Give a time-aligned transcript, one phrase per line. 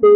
[0.00, 0.06] Hey,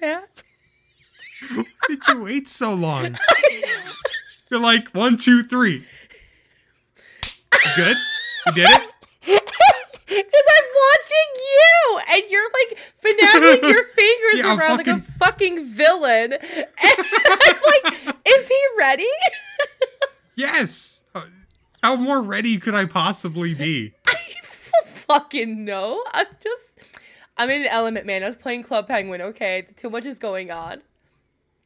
[0.00, 0.42] Matt.
[1.54, 3.16] Why did you wait so long?
[4.50, 5.84] You're like one, two, three.
[7.64, 7.96] You good?
[8.46, 8.86] You did it?
[10.10, 15.14] Because I'm watching you, and you're like finagling your fingers Yeah, around like a fucking-
[15.18, 16.32] fucking villain.
[16.32, 16.40] And
[17.30, 19.08] like, is he ready?
[20.36, 21.02] Yes.
[21.14, 21.22] Uh,
[21.82, 23.92] How more ready could I possibly be?
[24.06, 24.14] I
[24.86, 26.02] fucking know.
[26.12, 26.78] I'm just,
[27.36, 28.22] I'm in an element, man.
[28.22, 29.20] I was playing Club Penguin.
[29.20, 30.82] Okay, too much is going on.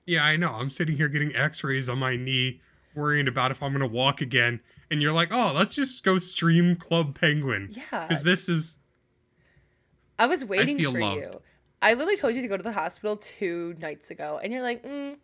[0.06, 0.50] Yeah, I know.
[0.52, 2.60] I'm sitting here getting x-rays on my knee,
[2.94, 4.60] worrying about if I'm going to walk again.
[4.90, 7.70] And you're like, oh, let's just go stream Club Penguin.
[7.72, 8.76] Yeah, Because this is...
[10.18, 11.20] I was waiting feel for loved.
[11.20, 11.30] you.
[11.82, 14.84] I literally told you to go to the hospital two nights ago, and you're like,
[14.84, 15.16] mm,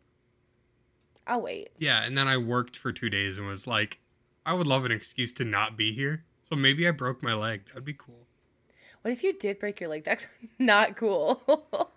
[1.27, 1.71] I'll wait.
[1.79, 4.01] Yeah, and then I worked for two days and was like,
[4.45, 6.25] I would love an excuse to not be here.
[6.43, 7.67] So maybe I broke my leg.
[7.69, 8.27] That'd be cool.
[9.03, 10.05] What if you did break your leg?
[10.05, 10.27] That's
[10.59, 11.43] not cool.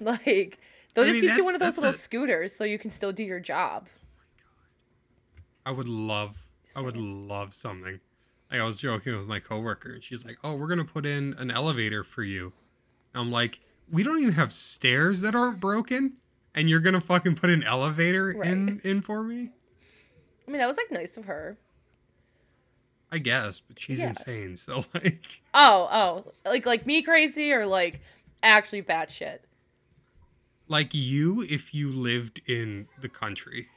[0.00, 0.58] Like,
[0.94, 2.90] they'll I just mean, get you one of those little a- scooters so you can
[2.90, 3.88] still do your job.
[5.66, 8.00] Oh I would love, I would love something.
[8.50, 11.34] Like I was joking with my coworker, and she's like, "Oh, we're gonna put in
[11.38, 12.52] an elevator for you."
[13.14, 13.60] And I'm like,
[13.90, 16.18] "We don't even have stairs that aren't broken,
[16.54, 18.84] and you're gonna fucking put an elevator in Right.
[18.84, 19.50] in for me?"
[20.46, 21.56] I mean, that was like nice of her.
[23.10, 24.08] I guess, but she's Yeah.
[24.08, 24.56] insane.
[24.56, 28.00] So like, Oh, oh, like like me crazy or like
[28.42, 29.38] actually batshit.
[30.68, 33.68] like you if you lived in the country.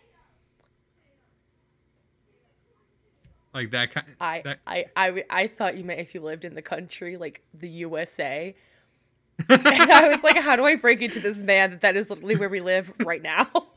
[3.53, 4.07] Like that kind.
[4.21, 7.41] I, that, I, I, I thought you meant if you lived in the country, like
[7.53, 8.55] the USA.
[9.49, 12.35] And I was like, how do I break into this man that that is literally
[12.35, 13.47] where we live right now?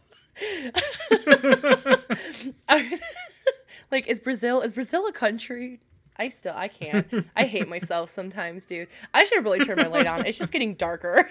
[3.93, 5.81] Like, is Brazil is Brazil a country?
[6.17, 7.07] I still I can't.
[7.35, 8.87] I hate myself sometimes, dude.
[9.13, 10.25] I should really turn my light on.
[10.27, 11.29] It's just getting darker.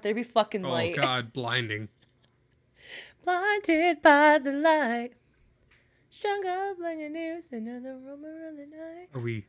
[0.00, 0.96] There be fucking oh light.
[0.96, 1.88] God, blinding.
[3.24, 5.10] Blinded by the light.
[6.10, 9.08] Strung up like a noose, another rumor of the night.
[9.14, 9.44] Are we?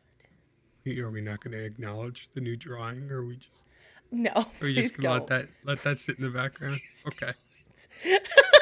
[0.98, 3.66] Are we not going to acknowledge the new drawing, or are we just?
[4.12, 6.82] No, Are we just gonna let that let that sit in the background?
[7.08, 7.32] Okay.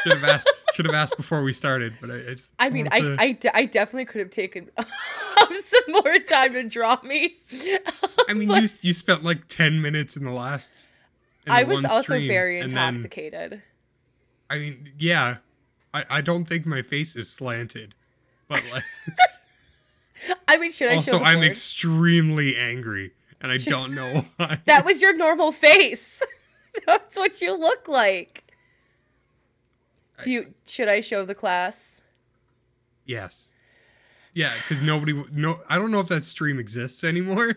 [0.04, 0.52] Should have asked.
[0.74, 2.16] Should have asked before we started, but I.
[2.16, 3.00] I, just I mean, I,
[3.34, 4.86] to- I, I definitely could have taken um,
[5.64, 7.38] some more time to draw me.
[8.28, 10.92] I mean, but you you spent like ten minutes in the last.
[11.46, 13.62] in I was also stream, very and then- intoxicated.
[14.50, 15.38] I mean, yeah,
[15.94, 17.96] I I don't think my face is slanted,
[18.50, 18.84] but like
[20.48, 23.12] I mean, should I show also I'm extremely angry,
[23.42, 24.62] and I don't know why.
[24.66, 26.24] That was your normal face.
[26.86, 28.44] That's what you look like.
[30.24, 30.54] Do you?
[30.66, 32.02] Should I show the class?
[33.06, 33.50] yes.
[34.34, 37.56] Yeah, because nobody, no, I don't know if that stream exists anymore.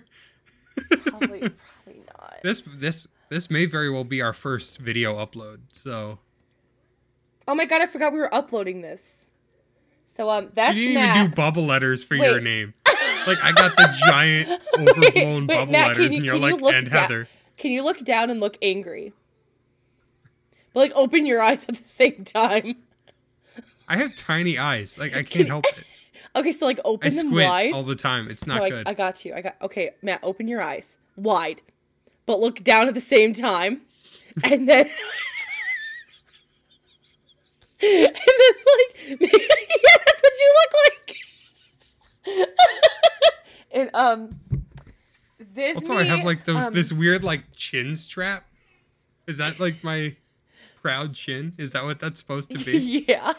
[0.88, 2.38] Probably, probably not.
[2.42, 5.58] This, this, this may very well be our first video upload.
[5.72, 6.20] So
[7.50, 9.29] Oh my god, I forgot we were uploading this.
[10.12, 11.16] So um, that's you didn't Matt.
[11.16, 12.74] even do bubble letters for your name.
[13.26, 14.48] Like I got the giant
[14.78, 17.28] overblown wait, bubble Matt, letters, you- and you're you like, and down- Heather.
[17.58, 19.12] Can you look down and look angry?
[20.72, 22.76] But like open your eyes at the same time.
[23.88, 24.96] I have tiny eyes.
[24.96, 25.84] Like I Can- can't help it.
[26.36, 27.72] Okay, so like I open them squint wide.
[27.74, 28.30] all the time.
[28.30, 28.88] It's not No, I, good.
[28.88, 29.34] I got you.
[29.34, 31.60] I got okay, Matt, open your eyes wide.
[32.24, 33.80] But look down at the same time.
[34.44, 34.86] And then
[37.82, 41.16] And then like yeah, that's what you look like.
[43.72, 44.40] and um
[45.54, 48.44] this also, I have like those um, this weird like chin strap.
[49.26, 50.16] Is that like my
[50.82, 51.54] proud chin?
[51.56, 53.04] Is that what that's supposed to be?
[53.08, 53.32] yeah.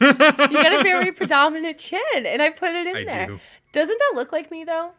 [0.00, 3.26] You got a very predominant chin, and I put it in I there.
[3.26, 3.40] do.
[3.72, 4.92] Doesn't that look like me though?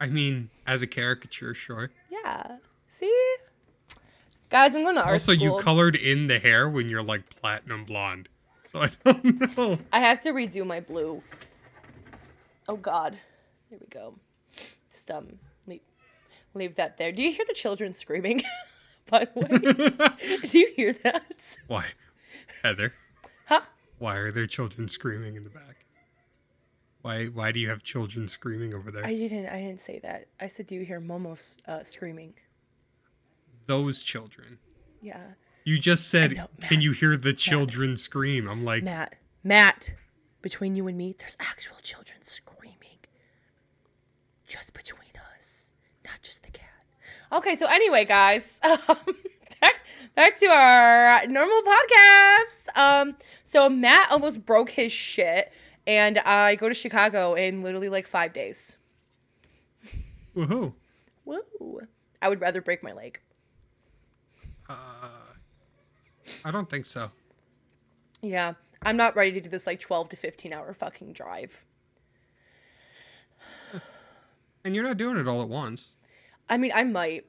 [0.00, 1.90] I mean, as a caricature, sure.
[2.10, 2.58] Yeah.
[2.88, 3.36] See,
[4.50, 7.84] guys, I'm going to art also, you colored in the hair when you're like platinum
[7.84, 8.28] blonde.
[8.68, 9.78] So I don't know.
[9.90, 11.22] I have to redo my blue.
[12.68, 13.16] Oh God,
[13.70, 14.14] there we go.
[14.90, 15.26] Just um,
[15.66, 15.80] leave,
[16.52, 17.10] leave that there.
[17.10, 18.42] Do you hear the children screaming?
[19.10, 21.56] By the way, do you hear that?
[21.66, 21.86] Why,
[22.62, 22.92] Heather?
[23.46, 23.62] Huh?
[23.98, 25.86] Why are there children screaming in the back?
[27.00, 27.24] Why?
[27.26, 29.06] Why do you have children screaming over there?
[29.06, 29.46] I didn't.
[29.46, 30.26] I didn't say that.
[30.40, 32.34] I said, do you hear Momo uh, screaming?
[33.66, 34.58] Those children.
[35.00, 35.22] Yeah.
[35.68, 39.92] You just said, know, "Can you hear the children scream?" I'm like, Matt, Matt,
[40.40, 42.96] between you and me, there's actual children screaming.
[44.46, 45.72] Just between us,
[46.06, 46.70] not just the cat.
[47.32, 48.96] Okay, so anyway, guys, um,
[49.60, 49.74] back
[50.14, 52.74] back to our normal podcast.
[52.74, 55.52] Um, so Matt almost broke his shit,
[55.86, 58.78] and I go to Chicago in literally like five days.
[60.34, 60.72] Woohoo!
[61.26, 61.80] Woo!
[62.22, 63.20] I would rather break my leg.
[64.66, 64.74] Uh,
[66.44, 67.10] I don't think so.
[68.22, 71.64] Yeah, I'm not ready to do this like 12 to 15 hour fucking drive.
[74.64, 75.94] And you're not doing it all at once.
[76.48, 77.24] I mean, I might.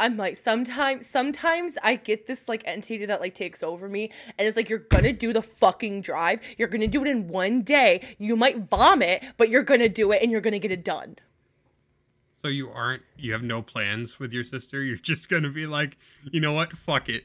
[0.00, 0.36] I might.
[0.36, 4.68] Sometimes sometimes I get this like entity that like takes over me and it's like
[4.68, 6.40] you're gonna do the fucking drive.
[6.58, 8.00] You're gonna do it in one day.
[8.18, 11.16] You might vomit, but you're gonna do it and you're gonna get it done.
[12.36, 13.02] So you aren't.
[13.16, 14.82] You have no plans with your sister.
[14.82, 15.96] You're just gonna be like,
[16.32, 16.72] you know what?
[16.72, 17.24] Fuck it.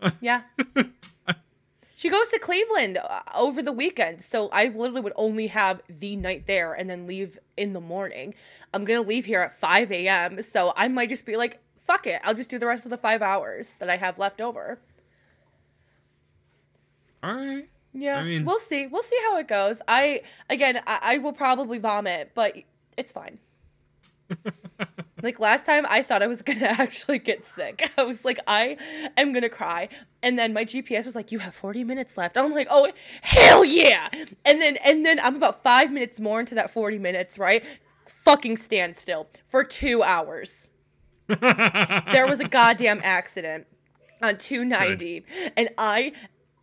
[0.20, 0.42] Yeah.
[1.96, 6.16] she goes to Cleveland uh, over the weekend, so I literally would only have the
[6.16, 8.34] night there and then leave in the morning.
[8.72, 12.20] I'm gonna leave here at 5 a.m., so I might just be like, fuck it,
[12.24, 14.78] I'll just do the rest of the five hours that I have left over.
[17.22, 17.68] All right.
[17.94, 18.86] Yeah, I mean- we'll see.
[18.88, 19.80] We'll see how it goes.
[19.88, 22.56] I again, I, I will probably vomit, but
[22.96, 23.38] it's fine.
[25.24, 27.90] like last time, I thought I was gonna actually get sick.
[27.98, 28.76] I was like, I
[29.16, 29.88] am gonna cry,
[30.22, 32.90] and then my GPS was like, "You have 40 minutes left." I'm like, "Oh
[33.22, 34.08] hell yeah!"
[34.44, 37.64] And then and then I'm about five minutes more into that 40 minutes, right?
[38.24, 40.70] Fucking stand still for two hours
[41.26, 43.66] there was a goddamn accident
[44.22, 45.24] on 290
[45.56, 46.12] and i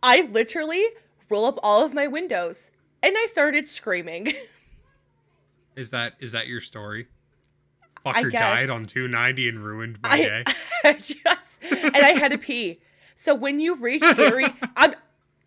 [0.02, 0.84] i literally
[1.28, 2.70] roll up all of my windows
[3.02, 4.28] and i started screaming
[5.74, 7.08] Is that is that your story?
[8.04, 10.44] Fucker died on 290 and ruined my I, day.
[10.84, 12.80] I just and i had to pee
[13.14, 14.46] so when you reach gary
[14.76, 14.94] i'm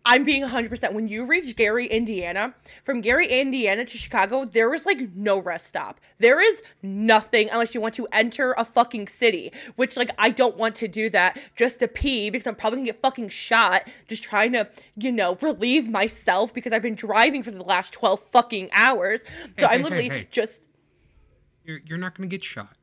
[0.04, 2.54] i'm being 100% when you reach gary indiana
[2.84, 7.74] from gary indiana to chicago there is like no rest stop there is nothing unless
[7.74, 11.38] you want to enter a fucking city which like i don't want to do that
[11.56, 14.66] just to pee because i'm probably gonna get fucking shot just trying to
[14.96, 19.22] you know relieve myself because i've been driving for the last 12 fucking hours
[19.58, 20.28] so Hey, i'm hey, literally hey.
[20.30, 20.62] just
[21.66, 22.76] You're you're not gonna get shot.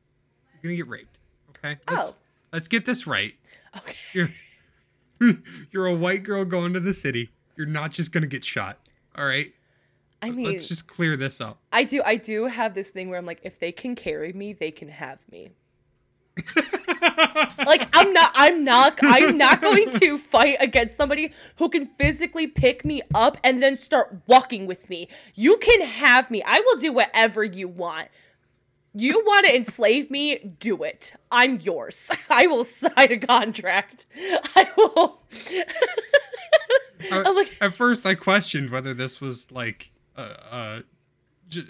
[0.52, 1.18] You're gonna get raped.
[1.50, 1.78] Okay.
[1.88, 1.94] Oh.
[1.94, 2.14] Let's
[2.52, 3.34] let's get this right.
[3.76, 4.28] okay You're
[5.70, 7.30] you're a white girl going to the city.
[7.56, 8.78] You're not just gonna get shot.
[9.16, 9.52] All right.
[10.20, 11.58] i mean Let's just clear this up.
[11.72, 14.52] I do I do have this thing where I'm like, if they can carry me,
[14.52, 15.50] they can have me.
[17.66, 22.46] Like I'm not I'm not I'm not going to fight against somebody who can physically
[22.46, 25.08] pick me up and then start walking with me.
[25.34, 26.42] You can have me.
[26.44, 28.08] I will do whatever you want.
[28.96, 30.54] You want to enslave me?
[30.60, 31.12] Do it.
[31.32, 32.10] I'm yours.
[32.30, 34.06] I will sign a contract.
[34.56, 35.20] I will.
[37.12, 40.80] I- like, At first, I questioned whether this was like, uh, uh,
[41.48, 41.62] j-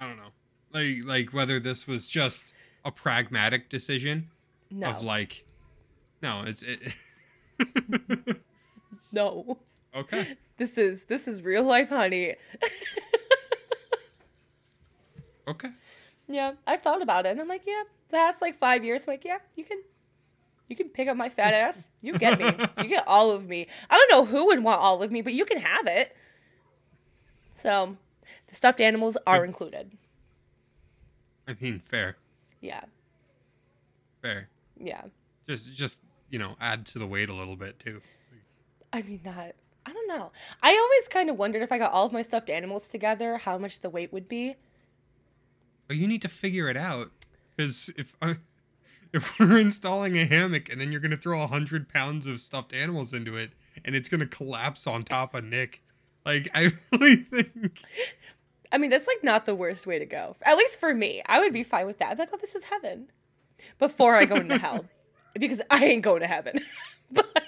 [0.00, 0.32] I don't know,
[0.72, 2.52] like like whether this was just
[2.84, 4.30] a pragmatic decision
[4.70, 5.44] no, of like,
[6.22, 6.94] no, it's it.
[9.12, 9.58] no.
[9.94, 10.36] okay.
[10.56, 12.34] This is this is real life, honey.
[15.48, 15.70] Okay.
[16.28, 19.12] Yeah, I've thought about it, and I'm like, yeah, the last like five years, I'm
[19.14, 19.82] like, yeah, you can,
[20.68, 21.90] you can pick up my fat ass.
[22.00, 22.44] You get me.
[22.82, 23.66] You get all of me.
[23.90, 26.16] I don't know who would want all of me, but you can have it.
[27.50, 27.96] So,
[28.46, 29.90] the stuffed animals are included.
[31.48, 32.16] I mean, fair,
[32.60, 32.82] Yeah,
[34.22, 34.48] fair.
[34.78, 35.02] yeah.
[35.48, 38.00] Just just you know, add to the weight a little bit too.
[38.92, 39.52] I mean, not.
[39.84, 40.30] I don't know.
[40.62, 43.58] I always kind of wondered if I got all of my stuffed animals together, how
[43.58, 44.54] much the weight would be.
[45.92, 47.10] But you need to figure it out
[47.54, 48.36] because if I,
[49.12, 52.72] if we're installing a hammock and then you're gonna throw a hundred pounds of stuffed
[52.72, 53.50] animals into it
[53.84, 55.82] and it's gonna collapse on top of Nick,
[56.24, 57.78] like I really think
[58.72, 60.34] I mean, that's like not the worst way to go.
[60.46, 62.12] At least for me, I would be fine with that.
[62.12, 63.08] I'd be like, oh, this is heaven.
[63.78, 64.86] Before I go into hell,
[65.38, 66.58] because I ain't going to heaven.
[67.10, 67.44] but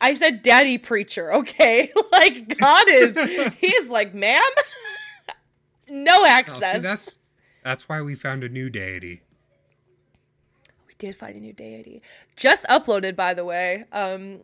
[0.00, 1.92] I said, "Daddy preacher," okay?
[2.10, 4.42] like God is, He is like, "Ma'am,
[5.88, 7.19] no oh, see, access." that's
[7.62, 9.22] that's why we found a new deity.
[10.86, 12.02] We did find a new deity.
[12.36, 13.84] Just uploaded, by the way.
[13.92, 14.40] Um,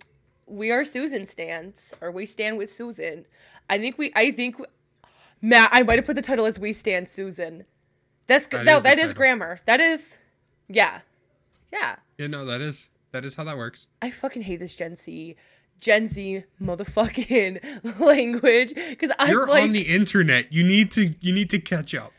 [0.46, 3.24] we are Susan stands, or we stand with Susan.
[3.68, 4.12] I think we.
[4.14, 4.56] I think.
[5.42, 7.64] Matt, I might have put the title as "We Stand Susan."
[8.26, 9.16] That's That no, is that is title.
[9.18, 9.60] grammar.
[9.66, 10.18] That is,
[10.68, 11.00] yeah,
[11.72, 11.96] yeah.
[12.18, 13.88] Yeah, no, that is that is how that works.
[14.02, 15.36] I fucking hate this Gen Z,
[15.80, 20.52] Gen Z motherfucking language because I'm You're like, on the internet.
[20.52, 22.12] You need to you need to catch up.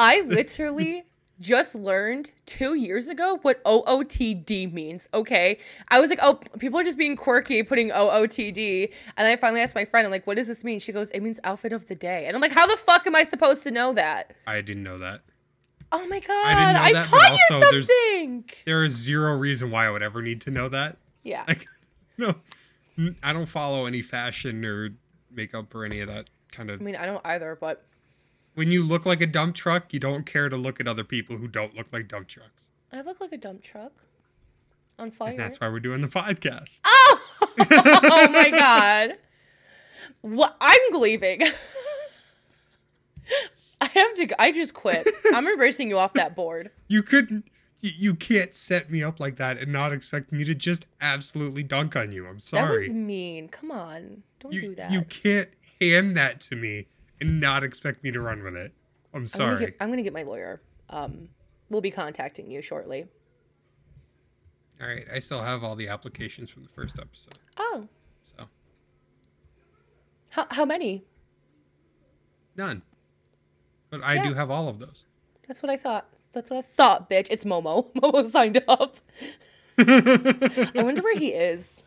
[0.00, 1.04] I literally
[1.40, 5.08] just learned two years ago what OOTD means.
[5.12, 5.58] Okay.
[5.88, 8.84] I was like, oh, people are just being quirky putting OOTD.
[9.16, 10.78] And then I finally asked my friend, I'm like, what does this mean?
[10.78, 12.24] She goes, it means outfit of the day.
[12.26, 14.32] And I'm like, how the fuck am I supposed to know that?
[14.46, 15.20] I didn't know that.
[15.92, 16.46] Oh my god!
[16.46, 18.44] I didn't know I that, but taught also you there's- something.
[18.64, 20.98] There is zero reason why I would ever need to know that.
[21.24, 21.44] Yeah.
[21.48, 21.66] Like,
[22.16, 22.36] no,
[23.24, 24.90] I don't follow any fashion or
[25.32, 26.80] makeup or any of that kind of.
[26.80, 27.84] I mean, I don't either, but
[28.54, 31.36] When you look like a dump truck, you don't care to look at other people
[31.36, 32.68] who don't look like dump trucks.
[32.92, 33.92] I look like a dump truck
[34.98, 35.30] on fire.
[35.30, 36.80] And that's why we're doing the podcast.
[36.92, 37.56] Oh!
[37.58, 39.16] oh my god.
[40.22, 40.56] What?
[40.60, 41.42] I'm leaving.
[43.80, 44.40] I have to.
[44.40, 45.08] I just quit.
[45.34, 46.70] I'm erasing you off that board.
[46.88, 47.46] You couldn't.
[47.80, 51.62] You, you can't set me up like that and not expect me to just absolutely
[51.62, 52.26] dunk on you.
[52.26, 52.88] I'm sorry.
[52.88, 53.48] That was mean.
[53.48, 54.90] Come on, don't do that.
[54.90, 55.48] you can't
[55.80, 56.88] hand that to me
[57.20, 58.72] and not expect me to run with it.
[59.12, 59.58] I'm I'm gonna, sorry.
[59.66, 60.60] get, I'm gonna get my lawyer.
[60.88, 61.28] Um,
[61.68, 63.06] we'll be contacting you shortly.
[64.80, 67.34] All right, I still have all the applications from the first episode.
[67.56, 67.86] Oh,
[68.36, 68.44] So
[70.30, 71.04] how how many?
[72.56, 72.82] none.
[73.90, 74.28] But I Yeah.
[74.28, 75.04] do have all of those.
[75.48, 76.06] That's what I thought.
[76.32, 77.26] That's what I thought, bitch.
[77.30, 77.92] It's Momo.
[77.94, 78.96] Momo signed up.
[79.78, 81.82] I wonder where he is.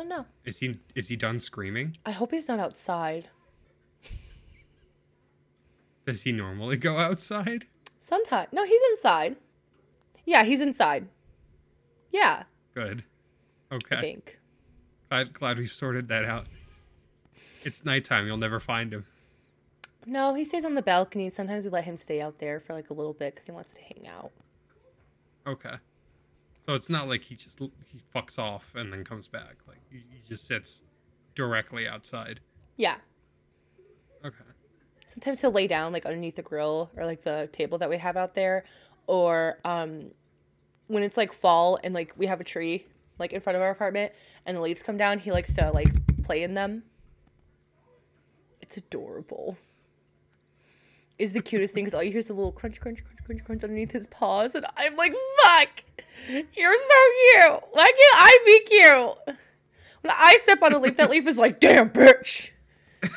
[0.00, 0.24] Don't know.
[0.46, 1.94] is he is he done screaming?
[2.06, 3.28] I hope he's not outside.
[6.06, 7.66] Does he normally go outside?
[7.98, 8.46] Sometime.
[8.50, 9.36] No, he's inside.
[10.24, 11.06] Yeah, he's inside.
[12.10, 13.04] Yeah, Good.
[13.70, 13.96] Okay.
[13.96, 14.38] I think.
[15.10, 16.46] Glad glad we've sorted that out.
[17.62, 18.26] It's nighttime.
[18.26, 19.04] You'll never find him.
[20.06, 21.28] No, he stays on the balcony.
[21.28, 23.74] Sometimes we let him stay out there for like a little bit because he wants
[23.74, 24.32] to hang out.
[25.46, 25.74] Okay.
[26.66, 29.56] So it's not like he just he fucks off and then comes back.
[29.66, 30.82] Like he, he just sits
[31.34, 32.40] directly outside.
[32.76, 32.96] Yeah.
[34.24, 34.36] Okay.
[35.08, 38.16] Sometimes he'll lay down like underneath the grill or like the table that we have
[38.16, 38.64] out there,
[39.06, 40.10] or um,
[40.86, 42.86] when it's like fall and like we have a tree
[43.18, 44.12] like in front of our apartment
[44.46, 45.88] and the leaves come down, he likes to like
[46.22, 46.82] play in them.
[48.60, 49.56] It's adorable.
[51.20, 53.44] Is the cutest thing because all you hear is a little crunch, crunch, crunch, crunch,
[53.44, 55.12] crunch underneath his paws, and I'm like,
[55.42, 55.68] fuck,
[56.28, 56.98] you're so
[57.50, 57.60] cute.
[57.72, 59.36] Why can't I be cute?
[60.00, 62.50] When I step on a leaf, that leaf is like, damn, bitch.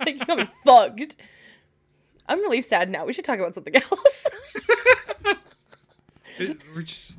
[0.00, 1.14] like you got me fucked.
[2.28, 3.04] I'm really sad now.
[3.04, 4.26] We should talk about something else.
[6.38, 7.18] It- we're just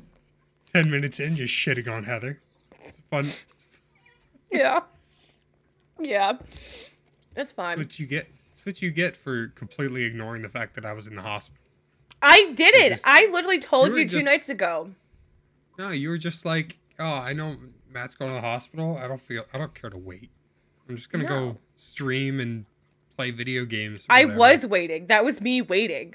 [0.72, 2.40] ten minutes in, just shitting on Heather.
[2.84, 3.26] It's fun.
[4.50, 4.80] yeah.
[5.98, 6.34] Yeah.
[7.36, 7.78] It's fine.
[7.78, 8.28] What you get?
[8.64, 11.60] It's what you get for completely ignoring the fact that I was in the hospital.
[12.22, 12.92] I did it.
[12.92, 14.90] just- I literally told you you two just- nights ago.
[15.78, 17.56] No, you were just like, oh, I know
[17.90, 18.96] Matt's going to the hospital.
[18.96, 19.44] I don't feel.
[19.52, 20.30] I don't care to wait.
[20.88, 21.28] I'm just gonna No.
[21.28, 22.64] go stream and
[23.16, 24.06] play video games.
[24.08, 25.08] I was waiting.
[25.08, 26.14] That was me waiting.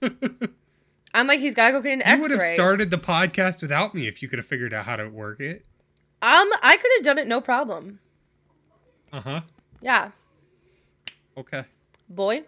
[1.14, 2.14] I'm like, he's gotta go get an You X-ray.
[2.16, 4.96] You would have started the podcast without me if you could have figured out how
[4.96, 5.64] to work it.
[6.22, 7.98] Um, I could have done it no problem.
[9.12, 9.40] Uh huh.
[9.80, 10.10] Yeah,
[11.36, 11.64] Okay.
[12.08, 12.42] boy.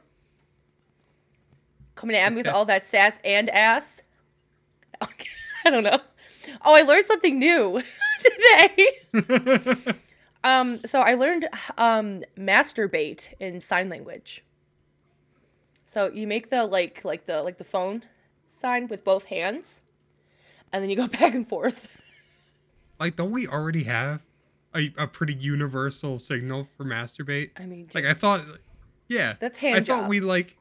[1.95, 4.03] Coming at me with all that sass and ass.
[5.01, 5.99] I don't know.
[6.65, 7.83] Oh, I learned something new
[8.23, 9.93] today.
[10.45, 14.45] Um, so I learned um masturbate in sign language.
[15.85, 18.05] So you make the like like the like the phone
[18.47, 19.83] sign with both hands,
[20.73, 22.01] and then you go back and forth.
[23.01, 24.23] like, don't we already have
[24.77, 27.51] a, a pretty universal signal for masturbate?
[27.57, 28.41] I mean, Like, I just- thought,
[29.09, 29.35] yeah.
[29.39, 30.57] that's hand I hand thought we like.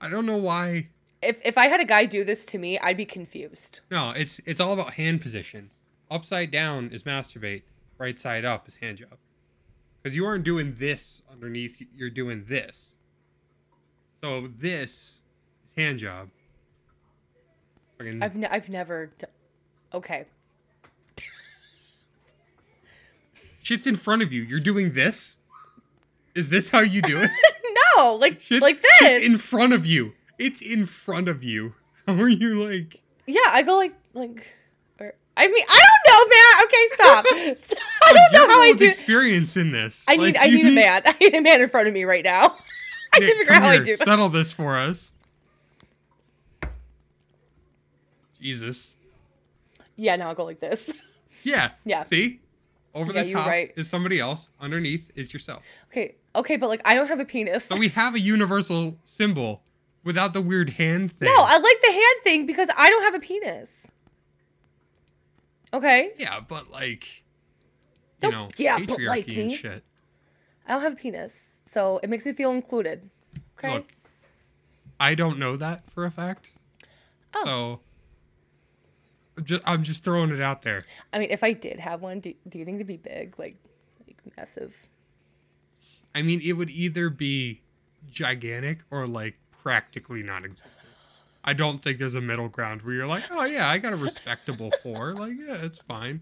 [0.00, 0.88] I don't know why.
[1.22, 3.80] If if I had a guy do this to me, I'd be confused.
[3.90, 5.70] No, it's it's all about hand position.
[6.10, 7.62] Upside down is masturbate.
[7.98, 9.16] Right side up is hand job.
[10.02, 11.80] Because you aren't doing this underneath.
[11.94, 12.96] You're doing this.
[14.22, 15.20] So this
[15.64, 16.28] is hand job.
[17.98, 19.12] Fucking- I've ne- I've never.
[19.18, 19.26] D-
[19.94, 20.26] okay.
[23.62, 24.42] shit's in front of you.
[24.42, 25.38] You're doing this.
[26.34, 27.30] Is this how you do it?
[28.02, 29.24] no, like Shit's, like this.
[29.24, 30.12] in front of you.
[30.38, 31.74] It's in front of you.
[32.06, 33.00] How are you like?
[33.26, 34.54] yeah, I go like like.
[34.98, 36.64] Or, I mean, I don't know, man.
[36.64, 37.78] Okay, stop.
[38.02, 38.86] I don't know how I do.
[38.86, 40.04] experience in this.
[40.08, 41.02] I need Like, I you need a man.
[41.06, 42.56] I need a man in front of me right now.
[43.14, 43.96] I need Nick, figure out how here, I do.
[43.96, 45.14] Settle this for us.
[48.40, 48.94] Jesus.
[49.96, 50.92] Yeah, no, I'll go like this.
[51.44, 51.70] Yeah.
[51.84, 52.02] Yeah.
[52.02, 52.40] See?
[52.94, 53.72] Over Yeah, the top right.
[53.76, 54.48] is somebody else.
[54.60, 55.64] Underneath is yourself.
[55.90, 57.64] Okay, okay, but like I don't have a penis.
[57.64, 59.62] So we have a universal symbol
[60.04, 61.32] without the weird hand thing.
[61.34, 63.86] no, I like the hand thing because I don't have a penis.
[65.74, 67.06] Okay, yeah, but like,
[68.22, 69.56] you Don't- know, yeah, but patriarchy like and me.
[69.56, 69.82] shit.
[70.68, 73.08] I don't have a penis, so it makes me feel included.
[73.58, 73.72] Okay.
[73.74, 73.88] Look,
[75.00, 76.52] I don't know that for a fact.
[77.34, 77.44] Oh.
[77.44, 77.80] So
[79.44, 80.84] just, I'm just throwing it out there.
[81.12, 83.56] I mean, if I did have one, do, do you think it'd be big, like,
[84.06, 84.88] like massive?
[86.14, 87.62] I mean, it would either be
[88.10, 90.78] gigantic or like practically non-existent.
[91.44, 93.96] I don't think there's a middle ground where you're like, oh yeah, I got a
[93.96, 95.12] respectable four.
[95.14, 96.20] Like, yeah, it's fine.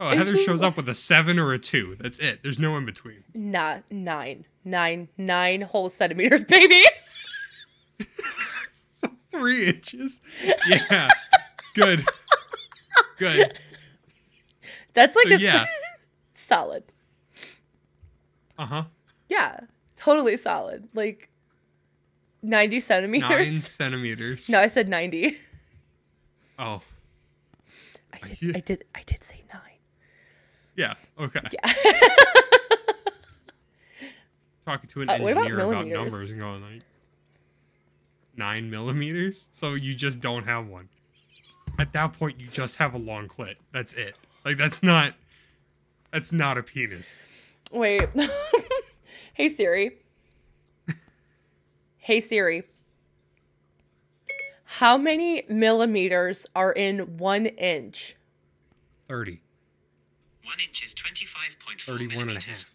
[0.00, 1.96] Oh, Heather just shows up with a seven or a two.
[1.98, 2.42] That's it.
[2.42, 3.24] There's no in between.
[3.34, 6.84] Nah, nine, nine, nine whole centimeters, baby.
[8.92, 10.20] So three inches.
[10.66, 11.08] Yeah.
[11.74, 12.04] Good.
[13.18, 13.58] Good.
[14.94, 15.66] That's like So a yeah.
[16.34, 16.84] solid.
[18.58, 18.84] Uh huh.
[19.28, 19.60] Yeah,
[19.96, 20.88] totally solid.
[20.94, 21.28] Like
[22.42, 23.28] ninety centimeters.
[23.30, 24.48] Nine centimeters.
[24.48, 25.36] No, I said ninety.
[26.58, 26.80] Oh,
[28.12, 28.42] I did.
[28.42, 28.52] Yeah.
[28.56, 28.84] I did.
[28.94, 29.60] I did say nine.
[30.76, 30.94] yeah.
[31.18, 31.40] Okay.
[31.52, 31.72] Yeah.
[34.64, 36.82] Talking to an Uh, what about engineer about, numbers and going like
[38.36, 39.48] nine millimeters.
[39.52, 40.88] So you just don't have one.
[41.78, 43.56] At that point, you just have a long clit.
[43.72, 44.14] That's it.
[44.44, 45.14] Like that's not.
[46.12, 47.20] That's not a penis.
[47.72, 48.08] Wait.
[49.34, 49.98] hey Siri.
[51.98, 52.62] hey Siri.
[54.64, 58.16] How many millimeters are in one inch?
[59.08, 59.40] Thirty.
[60.44, 62.44] One inch is 25.4 31 and a millimeters.
[62.64, 62.74] half.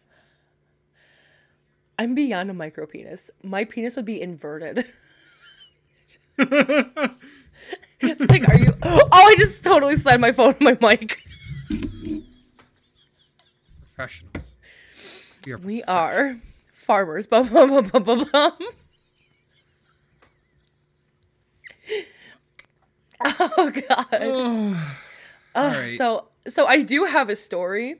[1.99, 3.29] I'm beyond a micro penis.
[3.43, 4.85] My penis would be inverted.
[8.29, 8.73] like, are you?
[8.83, 11.21] Oh, I just totally slammed my phone on my mic.
[13.95, 14.55] Professionals.
[15.45, 15.57] We are.
[15.57, 16.39] We are
[16.73, 17.27] farmers.
[17.27, 18.57] Bum, bum, bum, bum, bum.
[23.21, 24.07] Oh God.
[24.13, 24.95] Oh,
[25.55, 25.97] Ugh, Alright.
[25.97, 27.95] So so I do have a story.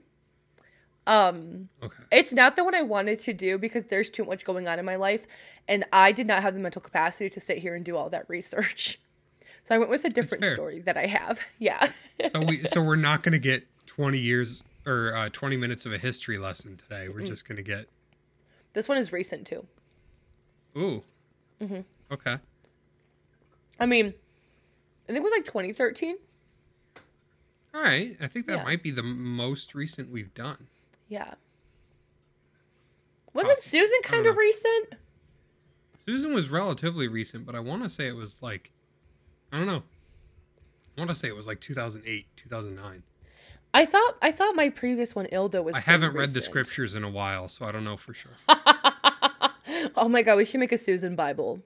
[1.07, 2.03] Um okay.
[2.11, 4.85] it's not the one I wanted to do because there's too much going on in
[4.85, 5.25] my life
[5.67, 8.29] and I did not have the mental capacity to sit here and do all that
[8.29, 8.99] research.
[9.63, 11.39] So I went with a different story that I have.
[11.59, 11.91] Yeah.
[12.33, 12.63] So we.
[12.65, 16.77] So we're not gonna get twenty years or uh, twenty minutes of a history lesson
[16.77, 17.07] today.
[17.09, 17.87] We're just gonna get.
[18.73, 19.65] this one is recent too.
[20.77, 21.01] Ooh.
[21.61, 21.83] Mhm.
[22.11, 22.37] Okay.
[23.79, 26.17] I mean, I think it was like 2013.
[27.73, 28.15] All right.
[28.21, 28.63] I think that Yeah.
[28.63, 30.67] might be the most recent we've done.
[31.07, 31.34] Yeah.
[33.34, 33.69] Wasn't Awesome.
[33.69, 34.39] Susan kind of know.
[34.39, 34.93] recent?
[36.07, 38.71] Susan was relatively recent, but I want to say it was like,
[39.51, 39.83] I don't know.
[40.97, 43.03] I want to say it was like 2008, 2009.
[43.73, 47.03] I thought I thought my previous one Ilda was I haven't read the scriptures in
[47.03, 48.31] a while, so I don't know for sure.
[49.95, 51.59] oh my god, we should make a Susan Bible.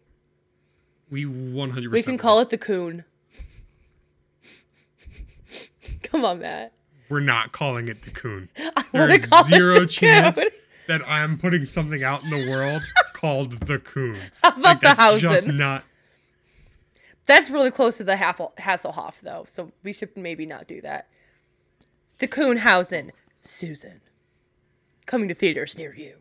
[1.09, 1.91] We 100%.
[1.91, 3.05] We can call it the Coon.
[6.03, 6.73] Come on, Matt.
[7.09, 8.49] We're not calling it the Coon.
[8.57, 10.49] I There wanna is call it zero the chance Coon.
[10.87, 12.81] that I'm putting something out in the world
[13.13, 14.19] called the Coon.
[14.41, 15.83] How about Like, the that's just not.
[17.25, 21.07] That's really close to the Hasselhoff, though, so we should maybe not do that.
[22.19, 24.01] The Coonhausen, Susan,
[25.05, 26.15] coming to theaters near you.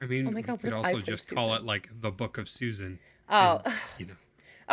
[0.00, 1.62] I mean, Oh my God, we could if I also played just call Susan?
[1.62, 2.98] it like the Book of Susan.
[3.28, 4.14] Oh, and, you know,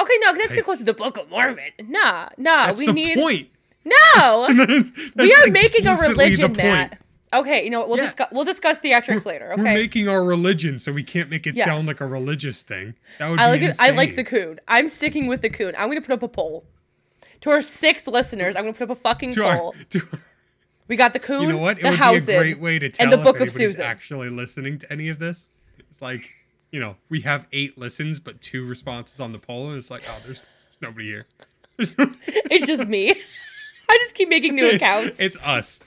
[0.01, 0.55] okay, no, 'cause that's Hey.
[0.57, 1.71] too close to the Book of Mormon.
[1.87, 3.49] Nah, nah, that's we the need point.
[3.85, 4.47] no.
[5.15, 6.57] we are making a explicitly the religion, point.
[6.57, 6.97] Matt.
[7.31, 7.89] Okay, you know what?
[7.89, 8.05] We'll Yeah.
[8.05, 8.27] discuss.
[8.31, 9.47] We'll discuss theatrics later.
[9.55, 9.73] We're Okay.
[9.75, 11.65] making our religion, so we can't make it Yeah.
[11.65, 12.95] sound like a religious thing.
[13.19, 13.75] That would I like it.
[13.79, 14.59] I like the coon.
[14.67, 15.75] I'm sticking with the coon.
[15.77, 16.65] I'm gonna put up a poll.
[17.41, 19.75] To our six listeners, I'm gonna put up a fucking To poll.
[19.77, 20.01] our, to,
[20.87, 21.77] we got the coon, you know what?
[21.77, 23.85] It the would be a great way to tell and the Book of anybody's Susan.
[23.85, 25.51] actually listening to any of this.
[25.77, 26.31] It's like,
[26.71, 30.01] you know, we have eight listens, but two responses on the poll, and it's like,
[30.09, 30.43] oh, there's
[30.81, 31.27] nobody here.
[31.79, 33.11] It's just me.
[33.89, 35.19] I just keep making new accounts.
[35.19, 35.79] It's us.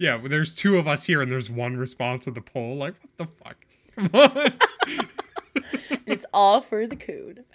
[0.00, 2.76] Yeah, there's two of us here, and there's one response to the poll.
[2.76, 3.66] Like, what the fuck?
[3.94, 4.54] Come on.
[6.06, 7.44] It's all for the coon.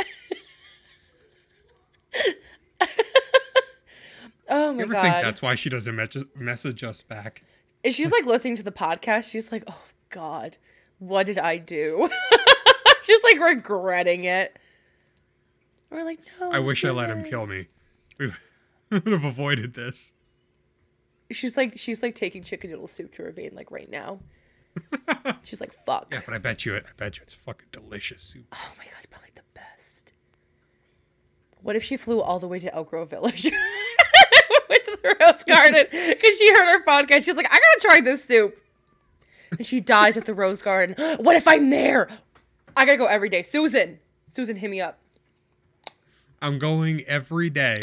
[4.47, 5.01] oh my you ever god!
[5.01, 7.43] think that's why she doesn't me- message us back?
[7.83, 9.31] And she's like listening to the podcast.
[9.31, 10.55] She's like, "Oh God,
[10.99, 12.07] what did I do?"
[13.01, 14.55] she's like regretting it.
[15.89, 17.69] We're like, "No." I wish I let him kill me.
[18.19, 18.31] We
[18.91, 20.13] would have avoided this.
[21.31, 24.19] She's like, she's like taking chicken noodle soup to her vein, like right now.
[25.43, 26.75] She's like, "Fuck." Yeah, but I bet you.
[26.75, 28.45] I bet you it's fucking delicious soup.
[28.53, 30.11] Oh my god, it's probably the best.
[31.61, 33.43] What if she flew all the way to Elk Grove Village?
[34.69, 37.23] Went to the Rose Garden because she heard her podcast.
[37.23, 38.57] She's like, I gotta try this soup.
[39.57, 40.95] And she dies at the Rose Garden.
[41.19, 42.09] What if I'm there?
[42.75, 43.41] I gotta go every day.
[43.41, 44.99] Susan, Susan, hit me up.
[46.41, 47.79] I'm going every day,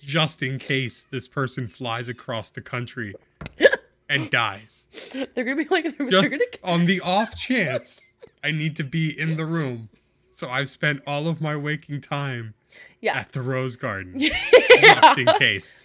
[0.00, 3.14] just in case this person flies across the country
[4.08, 4.86] and dies.
[5.12, 6.44] They're gonna be like, they're, Just gonna.
[6.62, 8.06] on the off chance
[8.42, 9.88] I need to be in the room.
[10.32, 12.54] So I've spent all of my waking time
[13.00, 14.30] Yeah, at the Rose Garden, yeah.
[14.80, 15.78] just in case.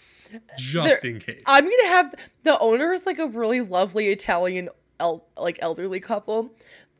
[0.57, 1.43] Just in case.
[1.47, 6.51] I'm gonna have the owner is like a really lovely Italian el- like elderly couple.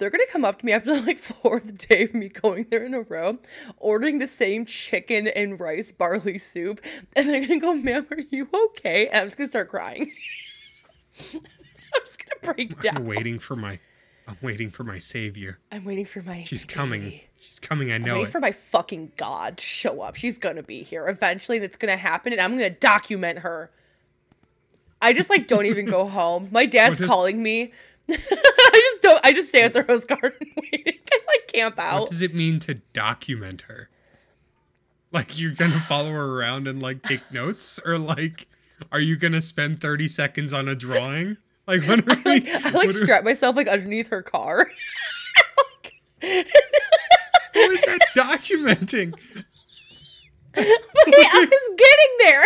[0.04, 2.94] They're gonna come up to me after like fourth day of me going there in
[2.94, 3.38] a row,
[3.78, 6.82] ordering the same chicken and rice barley soup,
[7.16, 10.12] and they're gonna go, "Ma'am, are you okay?" And I'm just gonna start crying.
[11.34, 11.42] I'm
[12.02, 12.98] just gonna break down.
[12.98, 13.80] I'm waiting for my
[14.28, 15.60] I'm waiting for my savior.
[15.72, 16.44] I'm waiting for my.
[16.44, 17.22] She's my coming.
[17.40, 18.32] She's coming, I know I'm waiting it.
[18.32, 20.16] for my fucking god to show up.
[20.16, 23.72] She's gonna be here eventually, and it's gonna happen, and I'm gonna document her.
[25.02, 26.50] I just like don't even go home.
[26.52, 27.72] My dad's calling me.
[28.10, 29.20] I just don't.
[29.24, 31.00] I just stay at the rose garden waiting.
[31.12, 32.02] I like camp out.
[32.02, 33.90] What does it mean to document her?
[35.12, 38.48] Like you're gonna follow her around and like take notes, or like
[38.92, 41.38] are you gonna spend thirty seconds on a drawing?
[41.68, 42.40] Like what are we?
[42.42, 44.70] Like, I like what are- strap myself like underneath her car.
[46.22, 46.28] Who
[47.60, 49.14] is that documenting?
[50.56, 52.44] I was getting there.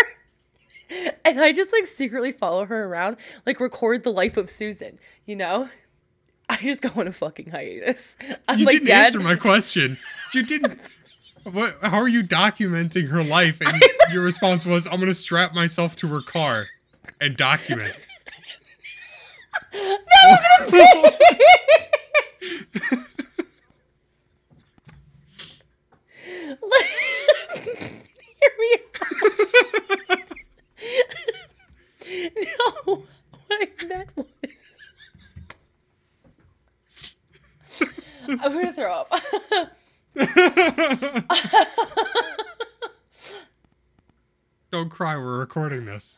[1.25, 5.35] And I just like secretly follow her around, like record the life of Susan, you
[5.35, 5.67] know?
[6.49, 8.17] I just go on a fucking hiatus.
[8.47, 9.97] I'm you like, didn't Dad, answer my question.
[10.33, 10.79] You didn't.
[11.43, 11.75] What?
[11.81, 13.61] How are you documenting her life?
[13.61, 16.65] And your response was, "I'm gonna strap myself to her car
[17.21, 17.97] and document."
[19.71, 19.97] it."
[28.41, 30.06] Hear me out.
[32.05, 34.25] No, what I meant was.
[38.29, 39.09] I'm gonna throw up.
[44.71, 45.15] Don't cry.
[45.15, 46.17] We're recording this.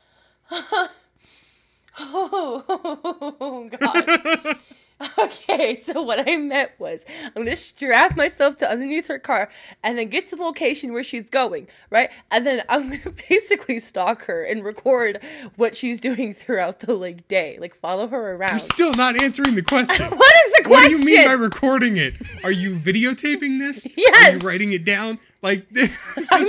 [2.00, 4.58] oh, God.
[5.18, 9.50] Okay, so what I meant was I'm gonna strap myself to underneath her car
[9.84, 12.10] and then get to the location where she's going, right?
[12.32, 15.22] And then I'm gonna basically stalk her and record
[15.56, 18.52] what she's doing throughout the like day, like follow her around.
[18.52, 20.06] You're still not answering the question.
[20.18, 20.72] what is the question?
[20.72, 22.16] What do you mean by recording it?
[22.44, 23.88] Are you videotaping this?
[23.96, 24.30] yes.
[24.30, 25.20] Are you writing it down?
[25.42, 25.92] Like this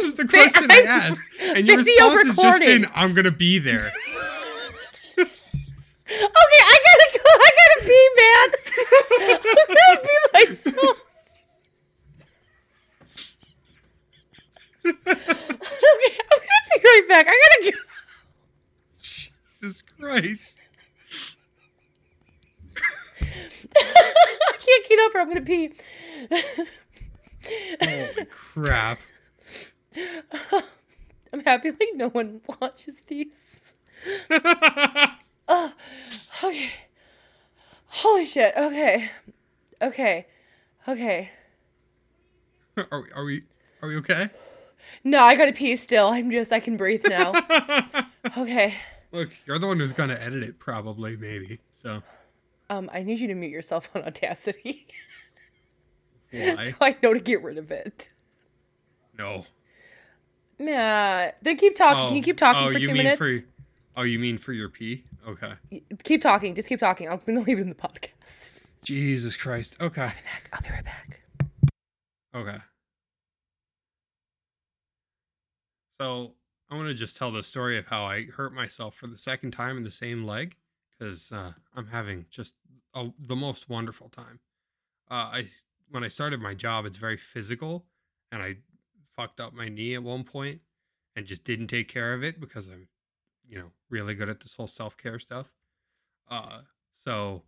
[0.03, 3.61] was the question I I'm asked, and your response has just been, "I'm gonna be
[3.61, 3.93] there."
[6.13, 6.79] Okay, I
[7.91, 8.91] gotta go.
[9.17, 9.57] I gotta pee, man.
[9.57, 11.05] I'm gonna pee myself.
[14.87, 17.27] okay, I'm gonna be right back.
[17.29, 17.79] I gotta go.
[19.01, 20.57] Jesus Christ!
[23.77, 25.73] I can't get up or I'm gonna pee.
[27.83, 28.99] Holy crap!
[31.33, 33.75] I'm happy like no one watches these.
[35.53, 35.73] Oh,
[36.45, 36.71] okay.
[37.91, 38.55] Holy shit.
[38.57, 39.11] Okay.
[39.83, 40.27] Okay.
[40.87, 41.31] Okay.
[42.91, 43.43] are, we- are we?
[43.83, 44.31] Are we okay?
[45.05, 46.09] No, I gotta pee still.
[46.09, 47.33] I'm just, I can breathe now.
[48.37, 48.75] Okay.
[49.13, 51.59] Look, you're the one who's gonna edit it, probably, maybe.
[51.73, 52.03] So
[52.69, 54.87] Um, I need you to mute yourself on Audacity.
[56.31, 56.67] why?
[56.71, 58.11] so I know to get rid of it.
[59.19, 59.47] No.
[60.59, 61.31] Nah.
[61.43, 62.09] Then keep talking.
[62.09, 63.19] Can you keep talking oh, for you two mean minutes?
[63.19, 63.41] For,
[64.01, 65.05] oh, you mean for your pee?
[65.29, 65.53] Okay.
[66.05, 66.55] Keep talking.
[66.55, 67.09] Just keep talking.
[67.09, 68.55] I'm gonna leave it in the podcast.
[68.83, 69.77] Jesus Christ.
[69.81, 70.11] Okay.
[70.53, 71.21] I'll be right back.
[72.35, 72.57] Okay.
[75.99, 76.33] So
[76.71, 79.51] I want to just tell the story of how I hurt myself for the second
[79.51, 80.57] time in the same leg
[80.99, 82.55] because uh, I'm having just
[82.95, 84.41] a, the most wonderful time.
[85.11, 85.47] Uh, I
[85.91, 87.85] when I started my job, it's very physical,
[88.33, 88.57] and I
[89.15, 90.61] fucked up my knee at one point
[91.17, 92.89] and just didn't take care of it because I'm,
[93.51, 95.53] you know, really good at this whole self care stuff.
[96.31, 96.61] Uh,
[96.93, 97.43] so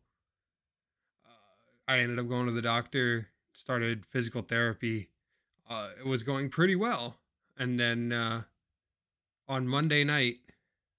[1.25, 5.09] uh, I ended up going to the doctor, started physical therapy.
[5.71, 7.17] Uh, it was going pretty well.
[7.57, 8.43] And then uh,
[9.49, 10.39] on Monday night,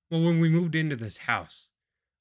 [0.09, 1.69] well, when we moved into this house,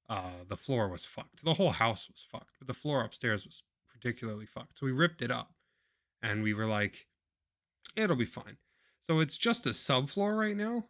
[0.09, 1.45] uh, the floor was fucked.
[1.45, 4.79] The whole house was fucked, but the floor upstairs was particularly fucked.
[4.79, 5.53] So we ripped it up
[6.21, 7.07] and we were like,
[7.95, 8.57] it'll be fine.
[9.01, 10.87] So it's just a subfloor right now.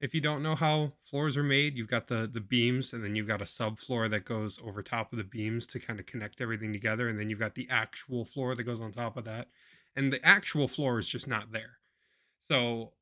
[0.00, 3.14] If you don't know how floors are made, you've got the the beams and then
[3.14, 6.40] you've got a subfloor that goes over top of the beams to kind of connect
[6.40, 9.48] everything together and then you've got the actual floor that goes on top of that.
[9.94, 11.78] And the actual floor is just not there.
[12.42, 12.92] So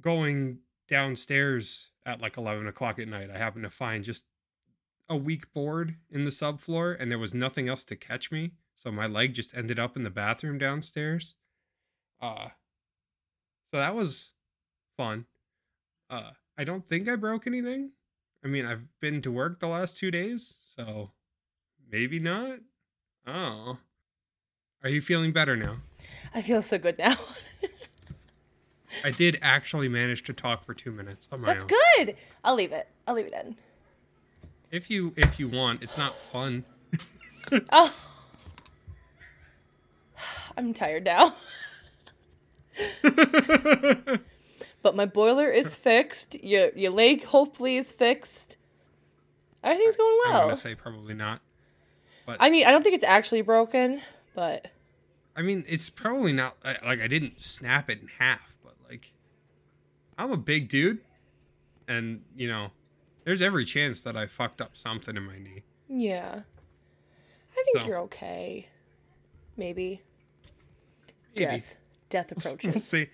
[0.00, 4.24] going downstairs at like 11 o'clock at night, I happened to find just
[5.08, 8.52] a weak board in the subfloor and there was nothing else to catch me.
[8.76, 11.36] So my leg just ended up in the bathroom downstairs.
[12.20, 12.48] Uh
[13.70, 14.32] so that was
[14.96, 15.26] fun.
[16.10, 17.92] Uh I don't think I broke anything.
[18.44, 21.12] I mean, I've been to work the last 2 days, so
[21.90, 22.58] maybe not.
[23.26, 23.78] Oh.
[24.82, 25.76] Are you feeling better now?
[26.34, 27.16] I feel so good now.
[29.04, 31.70] I did actually manage to talk for 2 minutes on my That's own.
[31.96, 32.16] good.
[32.44, 32.88] I'll leave it.
[33.06, 33.56] I'll leave it in.
[34.70, 36.64] If you if you want, it's not fun.
[37.72, 37.94] Oh.
[40.58, 41.34] I'm tired now.
[44.82, 46.34] But my boiler is fixed.
[46.42, 48.56] Your your leg hopefully is fixed.
[49.64, 50.36] Everything's going well.
[50.42, 51.40] I'm gonna say probably not.
[52.26, 54.02] But I mean, I don't think it's actually broken,
[54.34, 54.68] but
[55.36, 59.12] I mean, it's probably not like I didn't snap it in half, but like
[60.16, 60.98] I'm a big dude,
[61.88, 62.70] and you know,
[63.24, 65.62] there's every chance that I fucked up something in my knee.
[65.88, 66.40] yeah.
[67.56, 67.86] I think So.
[67.88, 68.68] you're okay.
[69.56, 70.00] Maybe.
[71.34, 71.44] Maybe.
[71.50, 71.76] Death.
[72.08, 72.70] Death We'll, approaching.
[72.74, 73.06] we'll see.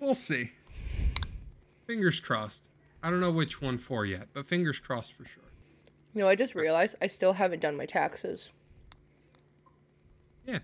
[0.00, 0.52] We'll see.
[1.90, 2.68] Fingers crossed.
[3.02, 5.42] I don't know which one for yet, but fingers crossed for sure.
[6.14, 8.52] You know, I just realized I still haven't done my taxes.
[10.46, 10.58] Yeah,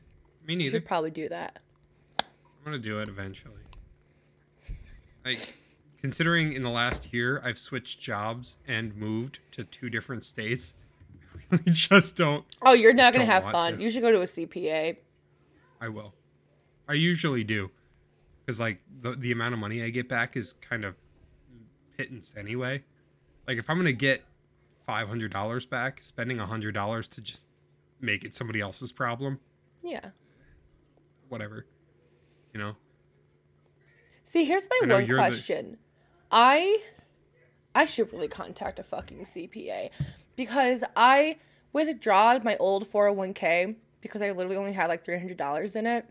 [0.47, 0.77] me You neither.
[0.77, 1.59] should probably do that.
[2.21, 2.27] I'm
[2.65, 3.55] gonna do it eventually.
[5.25, 5.57] Like,
[6.01, 10.75] considering in the last year I've switched jobs and moved to two different states,
[11.51, 12.45] I really just don't.
[12.63, 13.79] Oh, you're not gonna have fun.
[13.79, 13.83] to.
[13.83, 14.97] You should go to a CPA.
[15.81, 16.15] I will.
[16.89, 17.73] I usually do,
[18.45, 20.95] because like the the amount of money I get back is kind of
[21.97, 22.83] pittance anyway.
[23.47, 24.23] Like if I'm gonna get
[24.87, 27.47] five hundred dollars back, spending a hundred dollars to just
[28.01, 29.39] make it somebody else's problem,
[29.83, 30.11] Yeah.
[31.29, 31.67] whatever.
[32.53, 32.77] You know.
[34.25, 35.77] See, here's my one you're the- question.
[36.31, 36.83] I
[37.75, 39.91] I should really contact a fucking CPA
[40.35, 41.39] because I
[41.73, 46.07] withdrawed my old 401k because I literally only had like $300 in it.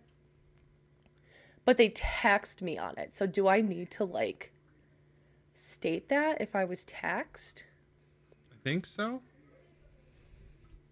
[1.65, 3.13] But they taxed me on it.
[3.15, 4.51] So do I need to like
[5.57, 7.63] state that if I was taxed?
[8.51, 9.21] I think so.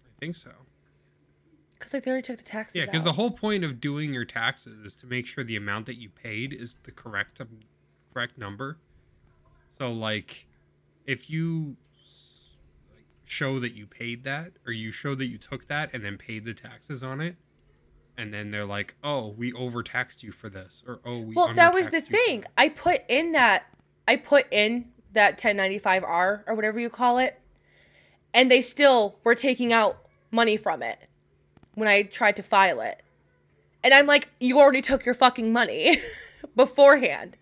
[0.06, 0.52] I think so.
[1.80, 4.26] Cuz like they already took the taxes Yeah, because the whole point of doing your
[4.26, 7.60] taxes is to make sure the amount that you paid is the correct um,
[8.13, 8.78] correct number.
[9.78, 10.47] So like,
[11.06, 11.78] if you
[13.26, 16.45] show that you paid that, or you show that you took that and then paid
[16.45, 17.36] the taxes on it,
[18.17, 21.73] and then they're like, "Oh, we overtaxed you for this," or "Oh, we." Well, that
[21.73, 22.45] was the undertaxed you for thing.
[22.58, 23.65] I put in that
[24.07, 27.39] I put in that 1095R or whatever you call it,
[28.33, 29.97] and they still were taking out
[30.31, 30.99] money from it
[31.75, 33.01] when I tried to file it.
[33.83, 35.97] And I'm like, you already took your fucking money
[36.55, 37.37] beforehand.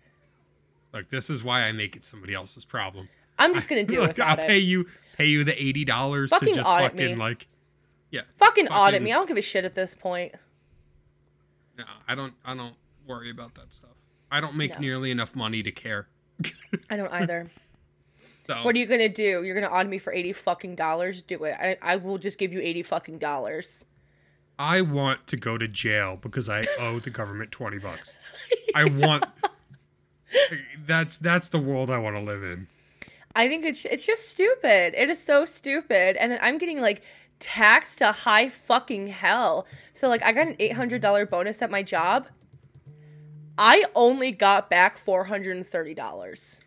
[0.92, 3.08] Like this is why I make it somebody else's problem.
[3.38, 4.48] I'm just gonna deal Like, without I'll it.
[4.48, 7.14] pay you pay you the eighty dollars to Fucking just audit fucking me.
[7.14, 7.46] like.
[8.10, 8.22] Yeah.
[8.36, 9.10] fucking audit me.
[9.10, 10.34] I don't give a shit at this point.
[11.78, 12.34] No, I don't.
[12.44, 12.74] I don't
[13.06, 13.90] worry about that stuff.
[14.30, 14.80] I don't make No.
[14.80, 16.08] nearly enough money to care.
[16.90, 17.50] I don't either.
[18.44, 19.44] So what are you gonna do?
[19.44, 21.22] You're gonna audit me for 80 fucking dollars?
[21.22, 21.54] Do it.
[21.60, 23.86] I, I will just give you 80 fucking dollars.
[24.58, 28.16] I want to go to jail because I owe the government twenty bucks.
[28.74, 29.24] I want.
[30.86, 32.66] That's that's the world I want to live in.
[33.34, 34.94] I think it's it's just stupid.
[34.96, 36.16] It is so stupid.
[36.16, 37.02] And then I'm getting like
[37.40, 39.66] taxed to high fucking hell.
[39.94, 42.26] So like I got an eight hundred dollar bonus at my job.
[43.58, 46.60] I only got back four hundred and thirty dollars.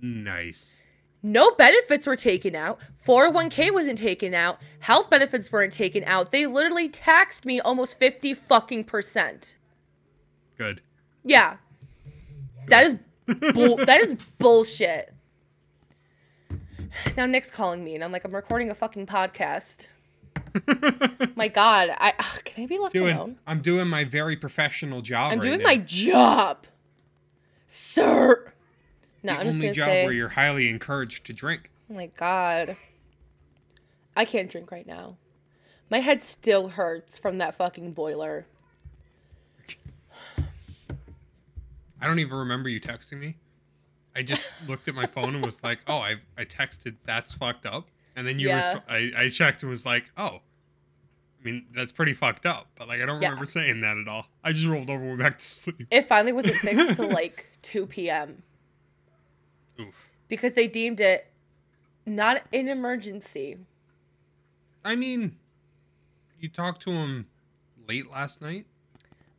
[0.00, 0.82] Nice.
[1.22, 2.80] No benefits were taken out.
[3.02, 4.58] 401k wasn't taken out.
[4.80, 6.30] Health benefits weren't taken out.
[6.30, 9.56] They literally taxed me almost 50 fucking percent.
[10.58, 10.82] Good.
[11.24, 11.56] Yeah.
[12.68, 12.96] That is
[13.54, 15.14] bull- that is bullshit.
[17.16, 19.86] Now Nick's calling me and I'm like I'm recording a fucking podcast.
[21.36, 23.16] My god, I ugh, can I be left doing.
[23.16, 23.36] alone?
[23.46, 25.32] I'm doing my very professional job.
[25.32, 25.64] I'm right doing now.
[25.64, 26.66] my job.
[27.66, 28.52] Sir.
[29.22, 31.70] No, the I'm only job say where you're highly encouraged to drink.
[31.90, 32.76] Oh my god.
[34.16, 35.16] I can't drink right now.
[35.90, 38.46] My head still hurts from that fucking boiler.
[42.00, 43.36] I don't even remember you texting me.
[44.16, 47.66] I just looked at my phone and was like, "Oh, I I texted that's fucked
[47.66, 48.74] up," and then you Yeah.
[48.74, 50.40] were I I checked and was like, "Oh."
[51.40, 53.28] I mean, that's pretty fucked up, but like I don't Yeah.
[53.28, 54.26] remember saying that at all.
[54.42, 55.86] I just rolled over and went back to sleep.
[55.90, 58.42] It finally wasn't fixed till like 2 p.m.
[59.80, 60.08] Oof.
[60.28, 61.26] because they deemed it
[62.06, 63.58] not an emergency.
[64.84, 65.36] I mean,
[66.38, 67.26] you talked to him
[67.88, 68.66] late last night.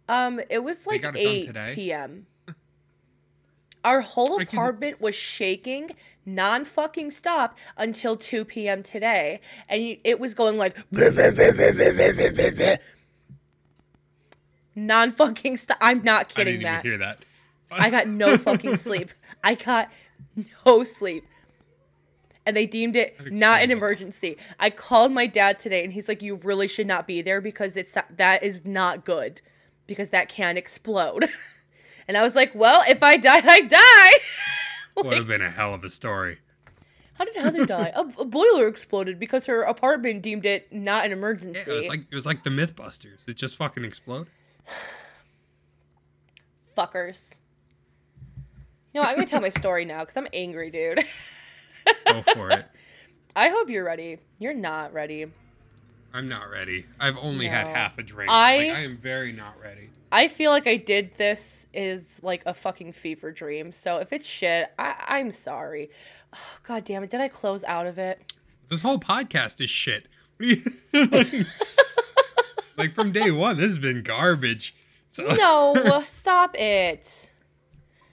[0.09, 1.71] Um, it was like got it done 8 today?
[1.75, 2.27] p.m.
[3.85, 5.91] Our whole I apartment was shaking
[6.25, 8.83] non fucking stop until 2 p.m.
[8.83, 9.39] today.
[9.69, 10.75] And it was going like
[14.75, 15.77] non fucking stop.
[15.81, 16.83] I'm not I kidding, didn't Matt.
[16.83, 17.19] hear that.
[17.71, 19.11] I got no fucking sleep.
[19.43, 19.91] I got
[20.65, 21.25] no sleep.
[22.47, 23.77] And they deemed it not an explains a lot.
[23.77, 24.37] emergency.
[24.59, 27.77] I called my dad today and he's like, You really should not be there because
[27.77, 29.41] it's that is not good.
[29.87, 31.29] Because that can explode.
[32.07, 34.11] and I was like, Well, if I die, I die.
[35.03, 36.39] Would have been a hell of a story.
[37.15, 37.91] How did Heather die?
[37.95, 41.71] A, a boiler exploded because her apartment deemed it not an Yeah, emergency.
[41.71, 43.27] it was like it was like the MythBusters.
[43.27, 44.27] It just fucking exploded.
[46.77, 47.39] Fuckers.
[48.93, 51.03] You know, what, I'm gonna tell my story now because I'm angry, dude.
[52.05, 52.65] Go for it.
[53.35, 54.19] I hope you're ready.
[54.39, 55.25] You're not ready.
[56.15, 56.86] I'm not ready.
[56.99, 58.32] I've only had half a drink.
[58.32, 59.89] I- like, I am very not ready.
[60.12, 63.73] I feel like I did this is like a fucking fever dream.
[63.73, 65.89] So if it's shit, I, I'm sorry.
[66.34, 67.10] Oh, God damn it!
[67.10, 68.34] Did I close out of it?
[68.69, 70.08] This whole podcast is shit.
[70.38, 70.56] What do
[70.93, 71.47] you like,
[72.78, 73.58] like from day one?
[73.58, 74.73] This has been garbage.
[75.10, 77.32] So No, stop it.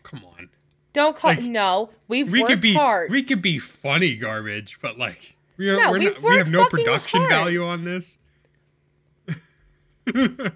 [0.03, 0.49] come on.
[0.93, 1.31] Don't call.
[1.31, 3.11] Like, no, we've we worked could be hard.
[3.13, 6.67] we could be funny garbage, but like we are No, we've not, we have no
[6.67, 7.31] production hard.
[7.31, 8.19] value on this.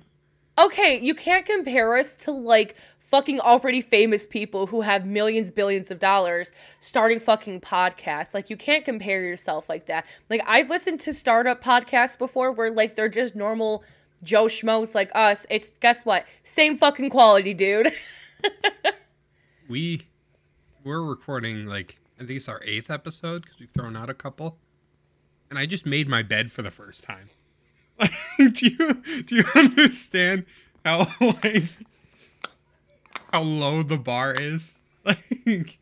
[0.58, 5.90] Okay, you can't compare us to like fucking already famous people who have millions, billions
[5.90, 8.32] of dollars starting fucking podcasts.
[8.32, 10.06] Like, you can't compare yourself like that.
[10.30, 13.84] Like, I've listened to startup podcasts before where like they're just normal
[14.22, 15.44] Joe Schmoes like us.
[15.50, 16.24] It's guess what?
[16.44, 17.92] Same fucking quality, dude.
[19.68, 20.06] we
[20.84, 24.56] we're recording like I think it's our eighth episode because we've thrown out a couple,
[25.50, 27.28] and I just made my bed for the first time.
[28.38, 30.44] do you do you understand
[30.84, 31.64] how like
[33.32, 34.80] how low the bar is?
[35.46, 35.78] Like,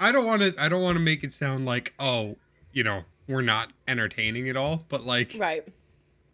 [0.00, 2.36] I don't want to I don't want to make it sound like oh
[2.72, 5.64] you know we're not entertaining at all, but like right.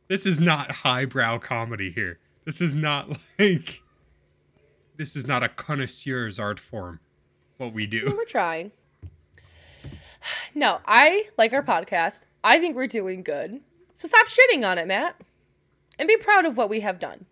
[0.08, 2.18] this is not highbrow comedy here.
[2.46, 3.82] This is not like
[4.96, 7.00] this is not a connoisseur's art form.
[7.58, 8.12] What we do.
[8.16, 8.72] We're trying.
[10.54, 12.22] No, I like our podcast.
[12.44, 13.60] I think we're doing good.
[13.94, 15.16] So stop shitting on it, Matt.
[15.98, 17.24] And be proud of what we have done.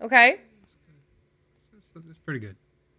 [0.00, 0.40] Okay?
[1.76, 2.56] It's, it's pretty good.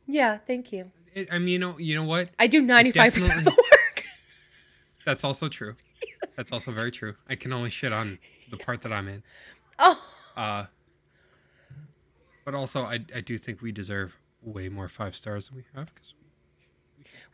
[0.07, 0.91] Yeah, thank you.
[1.13, 2.29] It, I mean, you know, you know what?
[2.39, 4.03] I do 95% of the work.
[5.05, 5.75] That's also true.
[6.35, 7.15] That's also very true.
[7.29, 9.23] I can only shit on the part that I'm in.
[9.79, 9.99] Oh,
[10.35, 10.65] Uh,
[12.45, 15.93] but also, I I do think we deserve way more five stars than we have.
[15.95, 16.13] Cause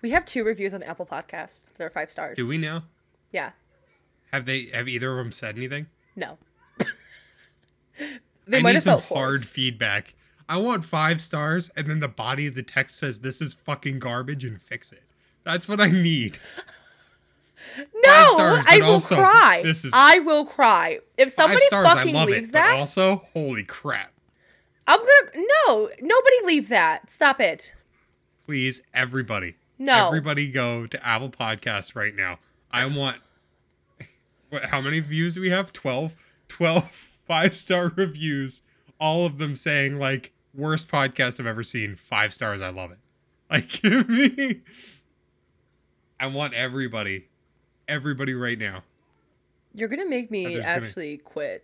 [0.01, 2.35] we have two reviews on the Apple Podcasts that are five stars.
[2.37, 2.83] do we now?
[3.31, 3.51] Yeah.
[4.31, 4.65] Have they?
[4.73, 5.87] Have either of them said anything?
[6.15, 6.37] No.
[8.47, 9.53] they I might need have some felt hard forced.
[9.53, 10.13] feedback.
[10.47, 13.99] I want five stars, and then the body of the text says this is fucking
[13.99, 15.03] garbage and fix it.
[15.43, 16.39] That's what I need.
[17.77, 19.61] No, stars, I will also, cry.
[19.63, 20.99] this is- I will cry.
[21.17, 22.53] If somebody stars, I fucking love leaves it.
[22.53, 24.11] that, also, holy crap!
[24.87, 25.89] I'm gonna no.
[26.01, 27.09] Nobody leave that.
[27.11, 27.73] Stop it.
[28.45, 30.07] Please, everybody, No.
[30.07, 32.39] everybody, go to Apple Podcasts right now.
[32.71, 33.17] I want.
[34.49, 34.65] What?
[34.65, 35.71] How many views do we have?
[35.71, 36.15] 12?
[36.47, 36.89] 12
[37.27, 38.63] five star reviews.
[38.99, 41.93] All of them saying like worst podcast I've ever seen.
[41.95, 42.59] Five stars.
[42.61, 42.97] I love it.
[43.51, 44.61] Like give me.
[46.19, 47.27] I want everybody,
[47.87, 48.83] everybody right now.
[49.73, 51.63] You're gonna make me just gonna- actually quit.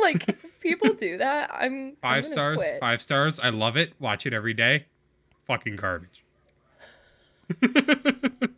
[0.00, 2.56] like if people do that, I'm I'm Five stars.
[2.58, 2.80] quit.
[2.80, 3.38] Five stars.
[3.40, 3.92] I love it.
[4.00, 4.86] Watch it every day.
[5.46, 6.23] Fucking garbage.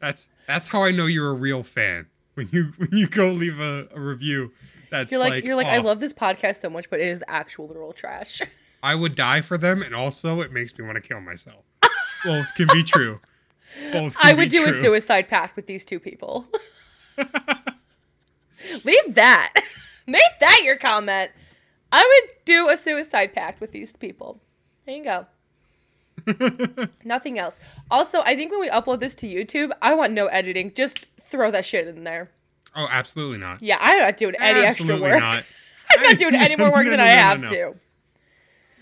[0.00, 2.06] that's that's how I know you're a real fan.
[2.34, 4.52] When you when you go leave a, a review,
[4.90, 7.24] that's You're like, you're like I "Oh, love this podcast so much, but it is
[7.28, 8.40] actual literal trash.
[8.82, 11.64] I would die for them, and also it makes me want to kill myself.
[12.24, 13.20] Both can be true.
[13.92, 16.46] Both can I would do a suicide pact with these two people.
[18.84, 19.54] Leave that.
[20.06, 21.30] Make that your comment.
[21.92, 24.40] I would do a suicide pact with these people.
[24.86, 25.26] There you go.
[27.04, 27.58] Nothing else.
[27.90, 30.72] Also, I think when we upload this to YouTube, I want no editing.
[30.74, 32.30] Just throw that shit in there.
[32.76, 33.62] oh, absolutely not.
[33.62, 35.20] Yeah, I'm not doing any extra work.
[35.20, 35.44] not.
[35.90, 37.74] I'm not doing any more work No, than no, I no, have to.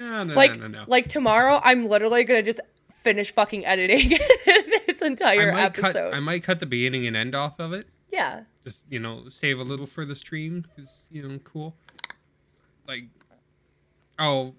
[0.01, 0.85] No, no, Like, no, no, no.
[0.89, 2.61] like tomorrow, I'm literally gonna just
[3.03, 4.11] finish fucking editing
[4.87, 5.93] this entire I might episode.
[6.11, 6.15] cut.
[6.15, 7.87] I might cut the beginning and end off of it.
[8.13, 11.77] yeah, just you know save a little for the stream because you know cool
[12.89, 13.05] like
[14.19, 14.55] oh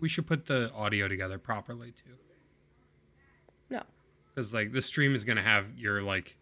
[0.00, 2.12] we should put the audio together properly too
[3.70, 3.82] no.
[4.34, 6.36] because like the stream is gonna have your like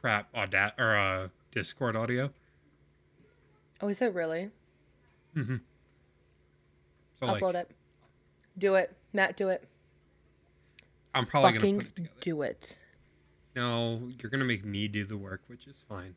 [0.00, 2.30] crap auda- or uh discord audio
[3.80, 4.50] Oh, is it really?
[5.36, 5.56] mm-hmm
[7.18, 7.70] so like Upload it.
[8.58, 9.36] Do it, Matt.
[9.36, 9.62] Do it.
[11.14, 12.78] i'm probably gonna put it together do it.
[13.56, 16.14] no you're gonna make me do the work which is fine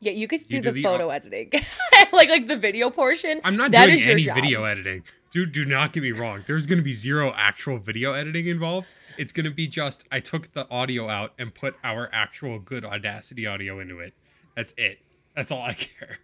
[0.00, 1.50] Yeah, you could do You the, do the photo au- editing,
[2.12, 3.40] like like the video portion.
[3.44, 6.82] i'm not That doing any video editing do do not get me wrong there's gonna
[6.82, 8.86] be zero actual video editing involved
[9.18, 13.46] it's gonna be just i took the audio out and put our actual good audacity
[13.46, 14.14] audio into it
[14.56, 15.00] that's it
[15.34, 16.18] that's all i care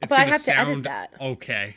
[0.00, 1.12] it's But I have to edit that.
[1.20, 1.76] okay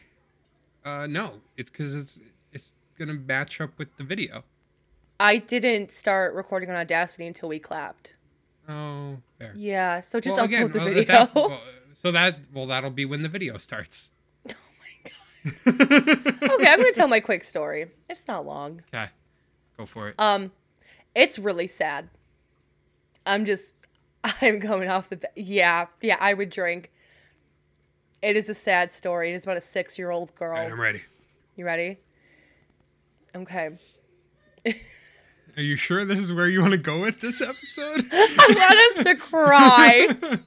[0.84, 2.20] uh no it's because it's
[2.52, 4.44] it's gonna match up with the video
[5.18, 8.16] I didn't start recording on Audacity until we clapped.
[8.68, 9.54] Oh, fair.
[9.56, 11.04] Yeah, so just Well, upload again, the video.
[11.06, 11.62] that- well,
[11.94, 14.14] so that well, that'll be when the video starts.
[15.68, 17.92] Okay, I'm gonna tell my quick story.
[18.10, 18.82] It's not long.
[18.94, 19.10] Okay,
[19.78, 20.16] go for it.
[20.18, 20.52] Um,
[21.16, 22.10] it's really sad.
[23.26, 23.74] I'm just,
[24.42, 25.20] I'm coming off the.
[25.36, 26.92] Yeah, yeah, I would drink.
[28.22, 29.32] It is a sad story.
[29.32, 30.56] It is about a six-year-old girl.
[30.56, 31.02] All right, I'm ready.
[31.56, 32.00] You ready?
[33.36, 33.70] Okay.
[35.58, 38.06] Are you sure this is where you want to go with this episode?
[38.12, 40.40] I want us to cry.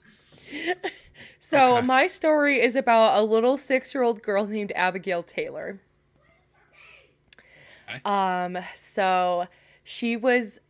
[1.41, 1.87] So Okay.
[1.87, 5.81] my story is about a little six-year-old girl named Abigail Taylor.
[8.05, 9.47] Um, so
[9.85, 10.61] she was,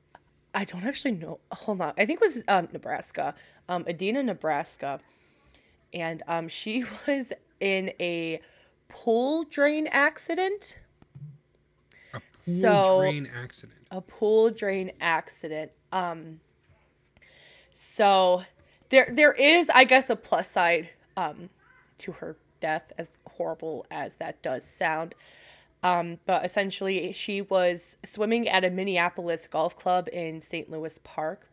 [0.54, 1.40] I don't actually know.
[1.52, 3.34] Hold on, I think it was um, Nebraska,
[3.68, 5.00] um, Edina, Nebraska,
[5.92, 8.40] and um, she was in a
[8.88, 10.78] pool drain accident.
[12.14, 13.78] A pool So- train accident.
[13.90, 15.70] a pool drain accident.
[15.92, 16.40] Um
[17.72, 18.42] so
[18.90, 21.50] there there is I guess a plus side um
[21.98, 25.14] to her death as horrible as that does sound.
[25.82, 30.70] Um but essentially she was swimming at a Minneapolis golf club in St.
[30.70, 31.48] Louis Park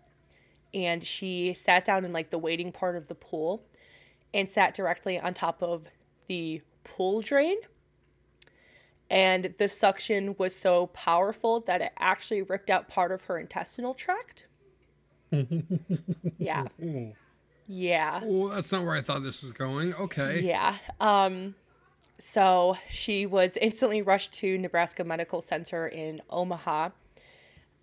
[0.74, 3.64] and she sat down in like the waiting part of the pool
[4.34, 5.86] and sat directly on top of
[6.28, 7.58] the pool drain
[9.10, 13.94] and the suction was so powerful that it actually ripped out part of her intestinal
[13.94, 14.48] tract.
[16.38, 16.66] yeah.
[17.68, 18.22] Yeah.
[18.24, 19.94] Well, that's not where I thought this was going.
[19.96, 20.42] Okay.
[20.42, 20.76] Yeah.
[21.00, 21.56] Um
[22.18, 26.90] so she was instantly rushed to Nebraska Medical Center in Omaha.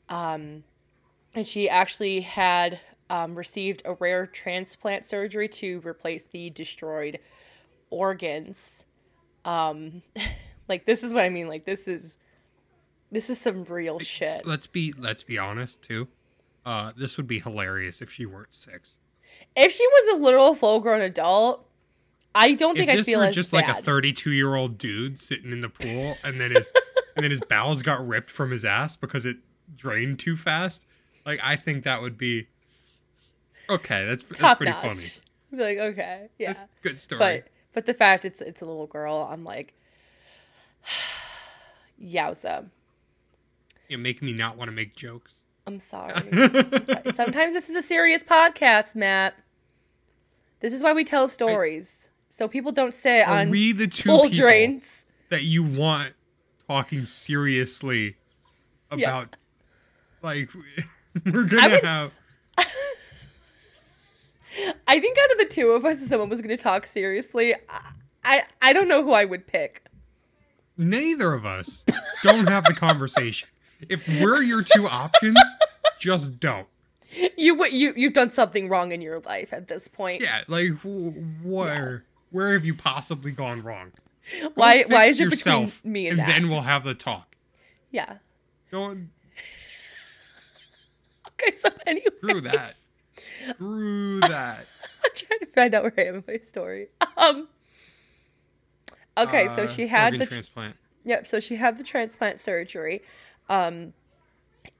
[0.08, 0.64] Um
[1.34, 2.78] and she actually had
[3.08, 7.18] um, received a rare transplant surgery to replace the destroyed
[7.90, 8.84] organs.
[9.44, 10.02] Um
[10.68, 12.18] like this is what I mean like this is
[13.10, 14.46] this is some real shit.
[14.46, 16.08] Let's be let's be honest too.
[16.64, 18.98] Uh, this would be hilarious if she weren't six.
[19.56, 21.66] If she was a literal full grown adult,
[22.34, 23.68] I don't think I'd this feel were as just bad.
[23.68, 26.72] like a 32 year old dude sitting in the pool, and then his
[27.16, 29.36] and then his bowels got ripped from his ass because it
[29.76, 30.86] drained too fast,
[31.26, 32.48] like I think that would be
[33.68, 34.06] okay.
[34.06, 34.82] That's that's top pretty notch.
[34.82, 35.06] funny.
[35.52, 36.54] I'd be like, okay, yeah.
[36.54, 37.18] That's good story.
[37.18, 39.74] But but the fact it's it's a little girl, I'm like,
[42.02, 42.66] yowza.
[43.88, 45.44] you make me not want to make jokes.
[45.66, 46.14] I'm sorry.
[46.32, 47.12] I'm sorry.
[47.12, 49.34] Sometimes this is a serious podcast, Matt.
[50.60, 52.08] This is why we tell stories.
[52.28, 55.06] So people don't sit on we the two people drains.
[55.28, 56.14] that you want
[56.66, 58.16] talking seriously
[58.96, 59.08] Yeah.
[59.20, 59.36] about?
[60.22, 60.50] Like
[61.26, 62.12] we're gonna would- have.
[64.86, 67.54] I think out of the two of us, if someone was going to talk seriously,
[67.68, 67.92] I,
[68.24, 69.82] I I don't know who I would pick.
[70.76, 71.84] Neither of us
[72.22, 73.48] don't have the conversation.
[73.88, 75.36] If we're your two options,
[75.98, 76.66] just don't.
[77.36, 80.22] You you you've done something wrong in your life at this point.
[80.22, 83.92] Yeah, like wh- where where have you possibly gone wrong?
[84.40, 87.36] Go why why is it between me and, and then we'll have the talk.
[87.90, 88.18] yeah.
[88.70, 89.10] Don't
[91.42, 91.56] Okay.
[91.56, 92.74] So anyway, screw that.
[93.50, 94.66] Screw that.
[95.04, 96.88] I'm trying to find out where I am in my story.
[97.16, 97.48] Um.
[99.18, 100.76] Okay, so Uh, she had the transplant.
[101.04, 101.26] Yep.
[101.26, 103.02] So she had the transplant surgery,
[103.48, 103.92] um,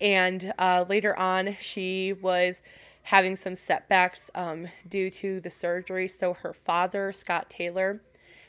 [0.00, 2.62] and uh, later on she was
[3.02, 6.08] having some setbacks um, due to the surgery.
[6.08, 8.00] So her father, Scott Taylor,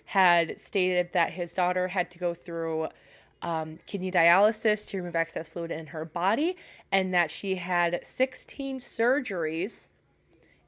[0.05, 2.87] had stated that his daughter had to go through
[3.41, 6.55] um, kidney dialysis to remove excess fluid in her body,
[6.91, 9.89] and that she had 16 surgeries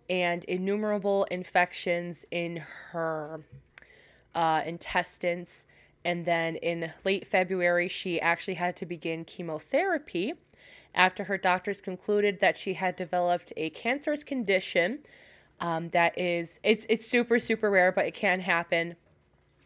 [0.09, 2.57] and innumerable infections in
[2.91, 3.39] her
[4.35, 5.67] uh, intestines.
[6.05, 10.35] And then in late February, she actually had to begin chemotherapy
[10.93, 14.99] after her doctors concluded that she had developed a cancerous condition
[15.59, 18.95] um, that is it's it's super super rare, but it can happen.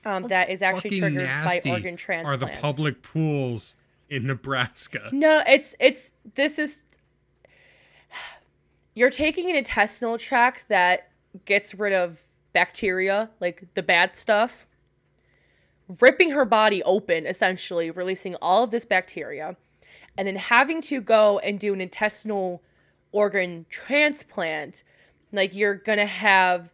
[0.06, 2.44] Um, that is actually Fucking triggered by organ transplants.
[2.44, 3.76] Are the public pools
[4.10, 5.10] in Nebraska?
[5.12, 6.84] No, it's it's this is
[8.96, 11.10] you're taking an intestinal tract that
[11.46, 12.24] gets rid of
[12.54, 14.68] bacteria, like the bad stuff,
[16.00, 19.56] ripping her body open essentially, releasing all of this bacteria,
[20.18, 22.62] and then having to go and do an intestinal
[23.12, 24.84] organ transplant.
[25.32, 26.72] Like you're going to have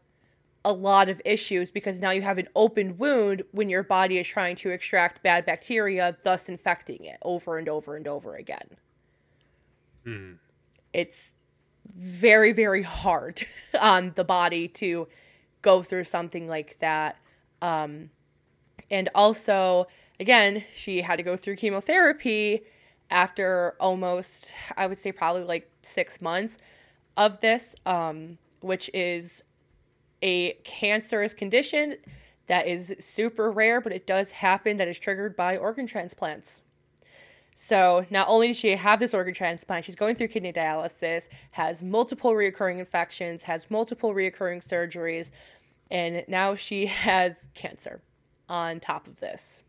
[0.66, 4.28] a lot of issues because now you have an open wound when your body is
[4.28, 8.68] trying to extract bad bacteria, thus infecting it over and over and over again.
[10.04, 10.34] Hmm.
[10.94, 11.34] It's
[11.96, 13.46] very, very hard
[13.80, 15.08] on the body to
[15.62, 17.18] go through something like that.
[17.62, 18.10] Um,
[18.92, 19.88] and also,
[20.20, 22.62] again, she had to go through chemotherapy,
[23.12, 26.58] after almost, I would say, probably like six months
[27.18, 29.44] of this, um, which is
[30.22, 31.98] a cancerous condition
[32.48, 36.62] that is super rare, but it does happen that is triggered by organ transplants.
[37.56, 41.82] So not only does she have this organ transplant, she's going through kidney dialysis, has
[41.82, 45.32] multiple reoccurring infections, has multiple reoccurring surgeries,
[45.90, 48.02] and now she has cancer
[48.50, 49.62] on top of this.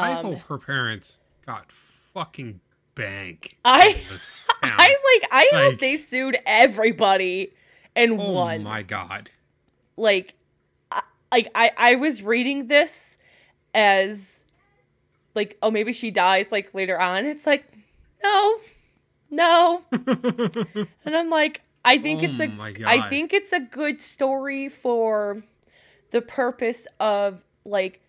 [0.00, 2.60] I Um, hope her parents got fucking
[2.94, 3.58] bank.
[3.64, 3.96] I-.
[4.62, 7.52] I'm like, I hope they sued everybody
[7.96, 8.62] and oh won.
[8.62, 9.30] my god.
[9.96, 10.34] Like,
[10.90, 11.02] I,
[11.32, 13.18] like I, I was reading this
[13.74, 14.42] as,
[15.34, 17.26] like, oh, maybe she dies like later on.
[17.26, 17.66] It's like,
[18.22, 18.60] no,
[19.30, 19.84] no,
[21.04, 24.68] and I'm like, I think it's Oh a, my I think it's a good story
[24.68, 25.42] for
[26.12, 28.00] the purpose of like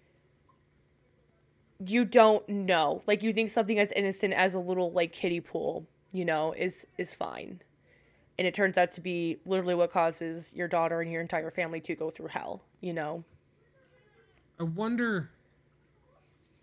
[1.85, 5.85] you don't know like you think something as innocent as a little like kiddie pool
[6.11, 7.59] you know is is fine
[8.37, 11.81] and it turns out to be literally what causes your daughter and your entire family
[11.81, 13.23] to go through hell you know
[14.59, 15.31] I wonder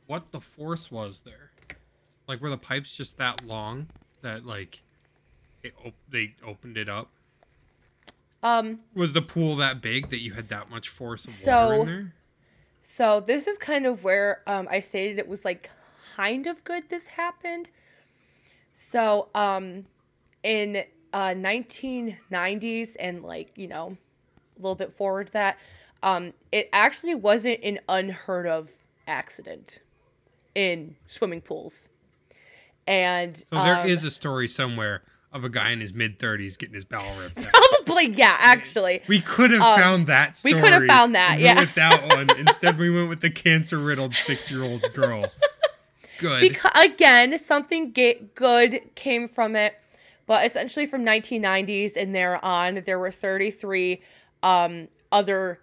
[0.07, 1.51] what the force was there.
[2.27, 3.89] Like, were the pipes just that long
[4.23, 4.83] that like
[5.63, 7.11] it op- they opened it up?
[8.43, 11.81] Um Was the pool that big that you had that much force of So- water
[11.81, 12.15] in there?
[12.83, 15.71] So this is kind of where um, I stated it was like
[16.17, 17.69] kind of good this happened.
[18.73, 19.85] So um,
[20.43, 23.97] in uh, 1990s and like you know
[24.59, 25.59] a little bit forward to that,
[26.03, 28.71] um, it actually wasn't an unheard of
[29.07, 29.81] accident
[30.55, 31.89] in swimming pools.
[32.87, 36.57] And So there um, is a story somewhere of a guy in his mid thirties
[36.57, 37.53] getting his bowel ripped out.
[37.53, 40.55] probably yeah actually We could have Um, found that story.
[40.55, 41.61] we could have found that, went yeah.
[41.61, 42.37] with that one.
[42.39, 45.27] Instead, we went with the cancer riddled six year old girl.
[46.19, 46.41] Good.
[46.41, 49.75] because again something ga- good came from it
[50.27, 54.03] but essentially from 1990s and there on there were 33
[54.43, 55.61] um, other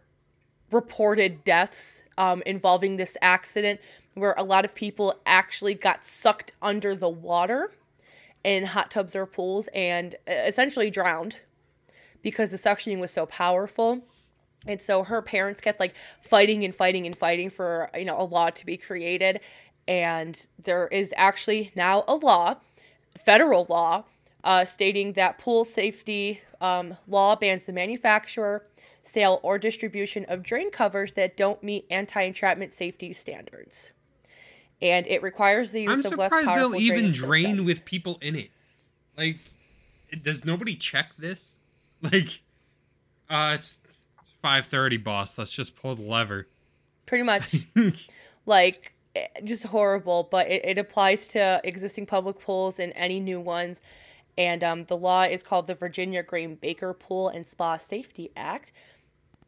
[0.72, 3.80] reported deaths um, involving this accident
[4.16, 7.72] where a lot of people actually got sucked under the water
[8.48, 11.38] in hot tubs or pools and uh, essentially drowned
[12.22, 14.02] because the suctioning was so powerful.
[14.66, 18.24] And so her parents kept like fighting and fighting and fighting for you know a
[18.24, 19.42] law to be created.
[19.86, 22.56] And there is actually now a law
[23.18, 24.06] federal law
[24.46, 28.66] uh, stating that pool safety um, law bans the manufacturer
[29.02, 33.92] sale or distribution of drain covers that don't meet anti-entrapment safety standards
[34.82, 37.68] and it requires the use I'm of less surprised powerful they'll even drain systems.
[37.68, 38.52] with people in it.
[39.18, 39.38] Like,
[40.22, 41.60] does nobody check this?
[42.02, 42.42] Like,
[43.28, 43.80] uh, it's
[44.44, 45.36] five thirty, boss.
[45.38, 46.48] Let's just pull the lever.
[47.08, 47.56] pretty much
[48.46, 53.40] like eh, just horrible but it, it applies to existing public pools and any new
[53.40, 53.82] ones
[54.38, 58.74] and um, the law is called the virginia graeme baker pool and spa safety act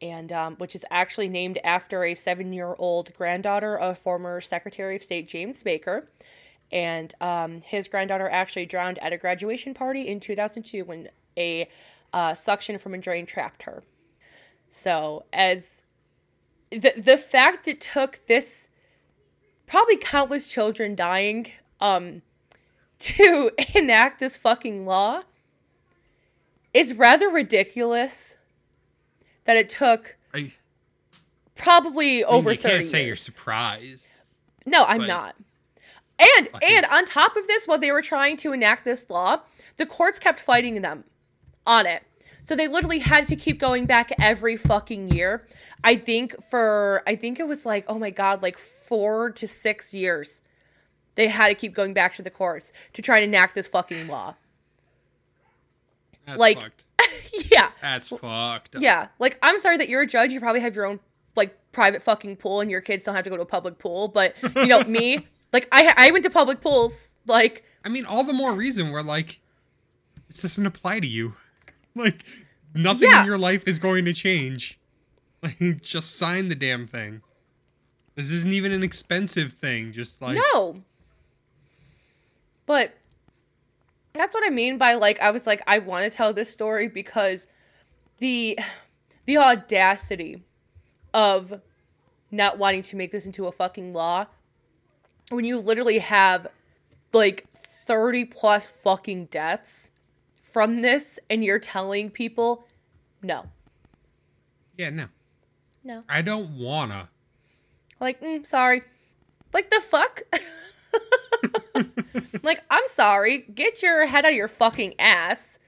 [0.02, 5.28] and um, which is actually named after a seven-year-old granddaughter of former secretary of state
[5.28, 6.08] james baker.
[6.72, 11.68] And um, his granddaughter actually drowned at a graduation party in 2002 when a
[12.14, 13.84] uh, suction from a drain trapped her.
[14.70, 15.82] So as
[16.70, 18.68] the the fact it took this
[19.66, 22.22] probably countless children dying um
[23.00, 25.22] to enact this fucking law
[26.74, 28.36] is rather ridiculous
[29.46, 30.16] that it took
[31.56, 34.22] probably I mean, over you 30 can't say you're surprised.
[34.66, 35.36] No, I'm not.
[36.20, 39.42] And Like- and on top of this, while they were trying to enact this law,
[39.78, 41.04] the courts kept fighting them
[41.66, 42.04] on it.
[42.44, 45.46] So they literally had to keep going back every fucking year.
[45.84, 49.94] I think for I think it was like, oh my god, like 4 to 6
[49.94, 50.42] years.
[51.16, 54.08] They had to keep going back to the courts to try and enact this fucking
[54.08, 54.36] law.
[56.26, 56.84] That's Like- fucked.
[57.52, 57.70] yeah.
[57.82, 58.76] That's fucked.
[58.76, 58.82] up.
[58.82, 59.08] Yeah.
[59.20, 61.00] Like I'm sorry that you're a judge, you probably have your own
[61.36, 64.08] like private fucking pool and your kids don't have to go to a public pool,
[64.08, 68.24] but you know, me, like I I went to public pools, like I mean, all
[68.24, 69.40] the more reason we're like,
[70.28, 71.34] this doesn't apply to you.
[71.96, 72.24] Like,
[72.74, 73.22] nothing Yeah.
[73.22, 74.80] in your life is going to change.
[75.42, 77.22] Like, just sign the damn thing.
[78.16, 79.92] This isn't even an expensive thing.
[79.92, 80.84] Just like, no.
[82.66, 82.94] But
[84.14, 86.88] that's what I mean by like I was like I want to tell this story
[86.88, 87.48] because
[88.18, 88.58] the
[89.26, 90.44] the audacity
[91.14, 91.62] of
[92.32, 94.26] not wanting to make this into a fucking law
[95.30, 96.48] when you literally have
[97.14, 99.92] like 30 plus fucking deaths
[100.40, 102.66] from this and you're telling people
[103.22, 103.46] no.
[104.78, 105.08] yeah, no,
[105.84, 106.04] No.
[106.08, 107.10] I don't wanna.
[108.00, 108.82] Like, mm, sorry.
[109.54, 110.22] Like the fuck?
[112.44, 113.46] like, I'm sorry.
[113.54, 115.60] Get your head out of your fucking ass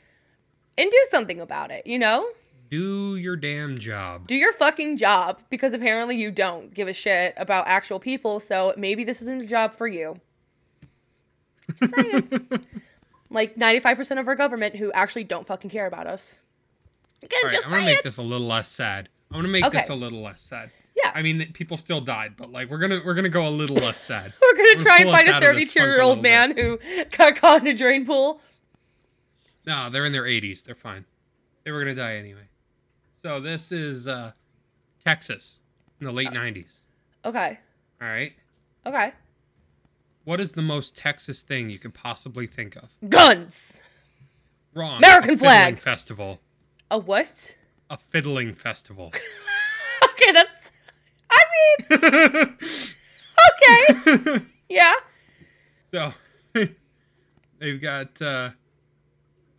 [0.78, 2.28] and do something about it, you know?
[2.70, 4.28] Do your damn job.
[4.28, 8.74] Do your fucking job because apparently you don't give a shit about actual people, so
[8.78, 10.20] maybe this isn't a job for you.
[11.76, 12.50] Just saying.
[13.30, 16.40] like 95% of our government who actually don't fucking care about us.
[17.24, 19.10] Again, right, just I'm gonna make this a little less sad.
[19.30, 20.72] I'm gonna make this a little less sad.
[20.96, 21.12] Yeah.
[21.16, 24.00] I mean, people still died, but like we're gonna we're gonna go a little less
[24.00, 24.34] sad.
[24.42, 26.22] We're gonna We'll try and find a out of this 32 funk a year old
[26.22, 26.80] man who
[27.18, 28.42] got caught in a drain pool.
[29.66, 30.64] No, they're in their 80s.
[30.64, 31.06] They're fine.
[31.64, 32.48] They were gonna die anyway.
[33.24, 34.32] So this is uh,
[35.06, 35.60] Texas
[36.00, 36.32] in the late Uh.
[36.32, 36.82] 90s.
[37.26, 37.60] Okay.
[38.02, 38.34] All right.
[38.86, 39.14] Okay.
[40.24, 42.90] What is the most Texas thing you could possibly think of?
[43.10, 43.82] Guns.
[44.74, 44.98] Wrong.
[44.98, 45.80] American A fiddling flag.
[45.80, 46.40] festival.
[46.92, 47.56] A what?
[47.90, 49.12] A fiddling festival.
[50.04, 50.61] Okay, that's.
[53.52, 54.46] Okay.
[54.70, 54.94] Yeah.
[55.94, 56.14] so
[57.60, 58.52] they've got uh,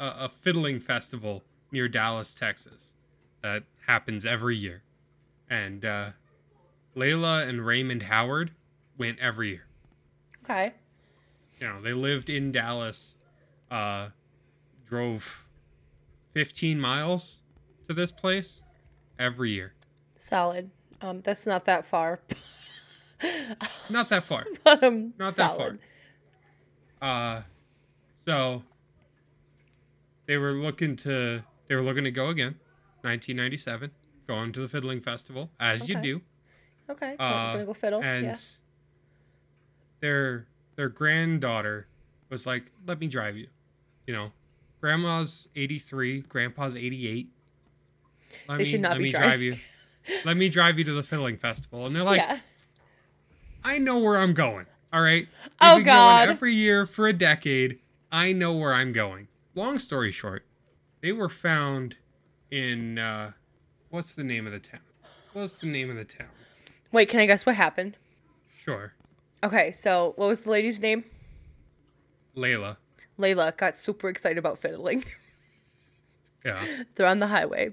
[0.00, 2.94] a, a fiddling festival near Dallas, Texas,
[3.42, 4.82] that happens every year,
[5.50, 6.10] and uh,
[6.96, 8.52] Layla and Raymond Howard
[8.96, 9.66] went every year.
[10.44, 10.72] Okay.
[11.60, 13.16] You know, they lived in Dallas,
[13.70, 14.08] uh,
[14.86, 15.46] drove
[16.34, 17.38] 15 miles
[17.86, 18.62] to this place
[19.18, 19.74] every year.
[20.16, 20.70] Solid.
[21.02, 22.20] Um, that's not that far.
[23.90, 24.44] Not that far.
[24.64, 25.78] but um, Not that far.
[27.00, 27.42] Uh,
[28.26, 28.62] so
[30.26, 32.56] they were looking to they were looking to go again,
[33.02, 33.90] 1997,
[34.26, 36.20] going to the fiddling festival as you do,
[36.90, 37.14] Okay.
[37.18, 38.02] Uh, we're gonna go fiddle.
[38.02, 38.36] and yeah.
[40.00, 40.46] their
[40.76, 41.86] their granddaughter
[42.28, 43.46] was like, "Let me drive you,"
[44.06, 44.32] you know.
[44.80, 47.28] Grandma's 83, Grandpa's 88.
[48.48, 49.28] Let They me, should not let be me driving.
[49.28, 49.56] drive you.
[50.24, 52.40] Let me drive you to the fiddling festival, and they're like, yeah.
[53.64, 54.66] I know where I'm going.
[54.92, 55.26] All right.
[55.44, 56.24] We've Oh, been God.
[56.26, 57.78] Going every year for a decade.
[58.10, 59.28] I know where I'm going.
[59.54, 60.44] Long story short,
[61.00, 61.96] they were found
[62.50, 63.32] in uh,
[63.90, 64.80] what's the name of the town?
[65.32, 66.28] What's the name of the town?
[66.90, 67.96] Wait, can I guess what happened?
[68.58, 68.92] Sure,
[69.44, 71.02] Okay, so what was the lady's name?
[72.36, 72.76] Layla.
[73.18, 75.04] Layla got super excited about fiddling.
[76.44, 76.60] Yeah.
[76.96, 77.72] They're on the highway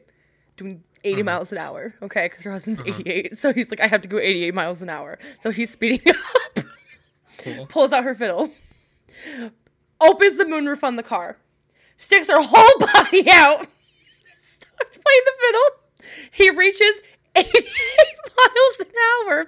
[0.56, 1.24] doing 80 Uh-huh.
[1.24, 2.26] miles an hour, okay?
[2.28, 2.94] Because her husband's Uh-huh.
[3.00, 3.38] 88.
[3.38, 5.18] So he's like, I have to go 88 miles an hour.
[5.42, 6.02] So he's speeding
[6.58, 6.66] up,
[7.40, 7.66] Cool.
[7.68, 8.50] pulls out her fiddle,
[10.02, 11.38] opens the moonroof on the car,
[11.98, 13.66] sticks her whole body out,
[14.42, 16.22] starts playing the fiddle.
[16.32, 17.02] He reaches
[17.36, 17.56] 88
[18.38, 18.86] miles an
[19.28, 19.48] hour,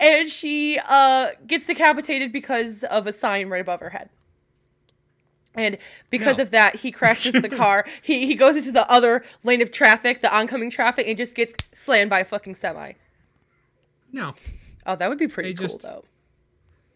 [0.00, 4.08] and she uh, gets decapitated because of a sign right above her head.
[5.54, 5.76] And
[6.10, 6.44] because No.
[6.44, 7.84] of that, he crashes the car.
[8.02, 11.52] he he goes into the other lane of traffic, the oncoming traffic, and just gets
[11.72, 12.92] slammed by a fucking semi.
[14.12, 14.34] No,
[14.86, 16.04] Oh, that would be pretty They cool just- though.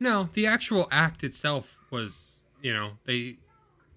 [0.00, 0.28] no.
[0.32, 3.36] The actual act itself was, you know, they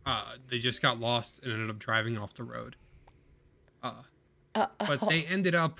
[0.05, 2.75] uh, they just got lost and ended up driving off the road.
[3.83, 3.93] Uh,
[4.55, 5.79] Uh, but they ended up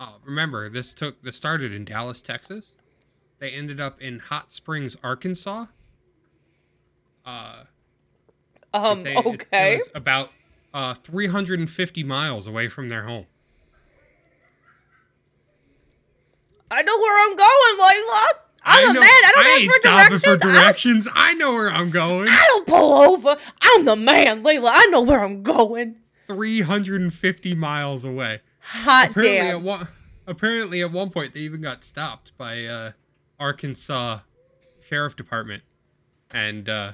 [0.00, 2.74] uh, remember this took this started in dallas texas
[3.38, 5.66] they ended up in hot springs arkansas
[7.24, 7.64] uh
[8.74, 9.74] um, it- okay.
[9.74, 10.30] it, was about
[10.74, 13.26] uh 350 miles away from their home
[16.70, 18.26] I know where I'm going, Layla.
[18.64, 19.08] I'm a know- man.
[19.10, 20.24] I don't ask ain't for stopping directions.
[20.24, 23.36] for I directions I know where i'm going I don't pull over.
[23.62, 24.70] I'm the man, Layla.
[24.72, 25.96] I know where I'm going.
[26.26, 29.62] 350 miles away Hot apparently at damn.
[29.64, 29.88] one
[30.26, 32.92] apparently at one point they even got stopped by uh
[33.40, 34.18] arkansas
[34.86, 35.62] sheriff department
[36.30, 36.92] and uh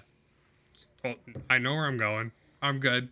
[1.05, 1.17] told,
[1.51, 2.33] i know where i'm going
[2.63, 3.09] i'm good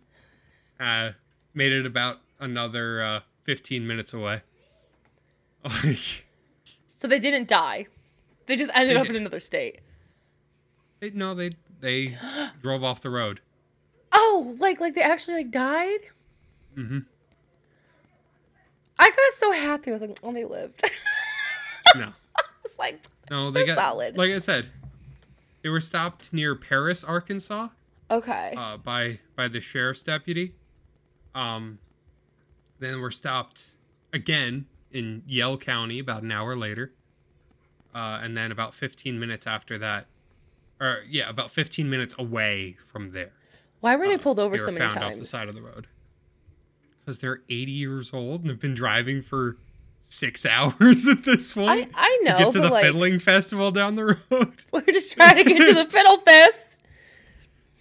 [0.79, 1.11] uh
[1.53, 4.41] made it about another uh 15 minutes away
[5.63, 6.25] like
[6.89, 7.87] So they didn't die.
[8.47, 9.15] They just ended They up did.
[9.17, 9.79] in another state.
[10.99, 12.17] they, no they they
[12.61, 13.39] drove off the road
[14.11, 15.99] Oh, like like they actually like died?
[16.75, 16.99] hmm
[18.99, 19.89] I got so happy.
[19.89, 20.83] I was like, oh, they lived.
[21.95, 22.13] no
[22.63, 24.17] it's like, no they got solid.
[24.17, 24.69] like i said
[25.61, 27.67] they were stopped near paris arkansas
[28.17, 28.53] okay.
[28.57, 30.55] uh, by by the sheriff's deputy.
[31.35, 31.79] Um,
[32.79, 33.75] then we're stopped
[34.11, 36.93] again in Yell County about an hour later,
[37.95, 40.05] uh, and then about 15 minutes after that,
[40.79, 43.31] or yeah, about 15 minutes away from there.
[43.79, 45.15] Why were they uh, pulled over they so many found times?
[45.15, 45.87] off the side of the road
[46.99, 49.57] because they're 80 years old and have been driving for
[50.01, 51.91] six hours at this I, point.
[51.95, 54.55] I know, to get to the like, fiddling festival down the road.
[54.71, 56.72] we're just trying to get to the Fiddle Fest.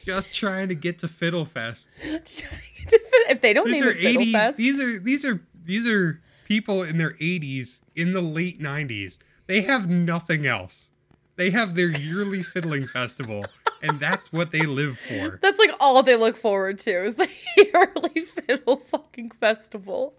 [0.04, 1.96] Just trying to get to Fiddle Fest.
[2.02, 4.80] Trying to get to Fid- if they don't these name are it Fiddle Fest, these
[4.80, 9.88] are these are these are people in their 80s in the late 90s they have
[9.88, 10.90] nothing else
[11.36, 13.44] They have their yearly fiddling festival,
[13.80, 15.38] and that's what they live for.
[15.40, 20.14] That's like all they look forward to is the yearly fiddle fucking festival.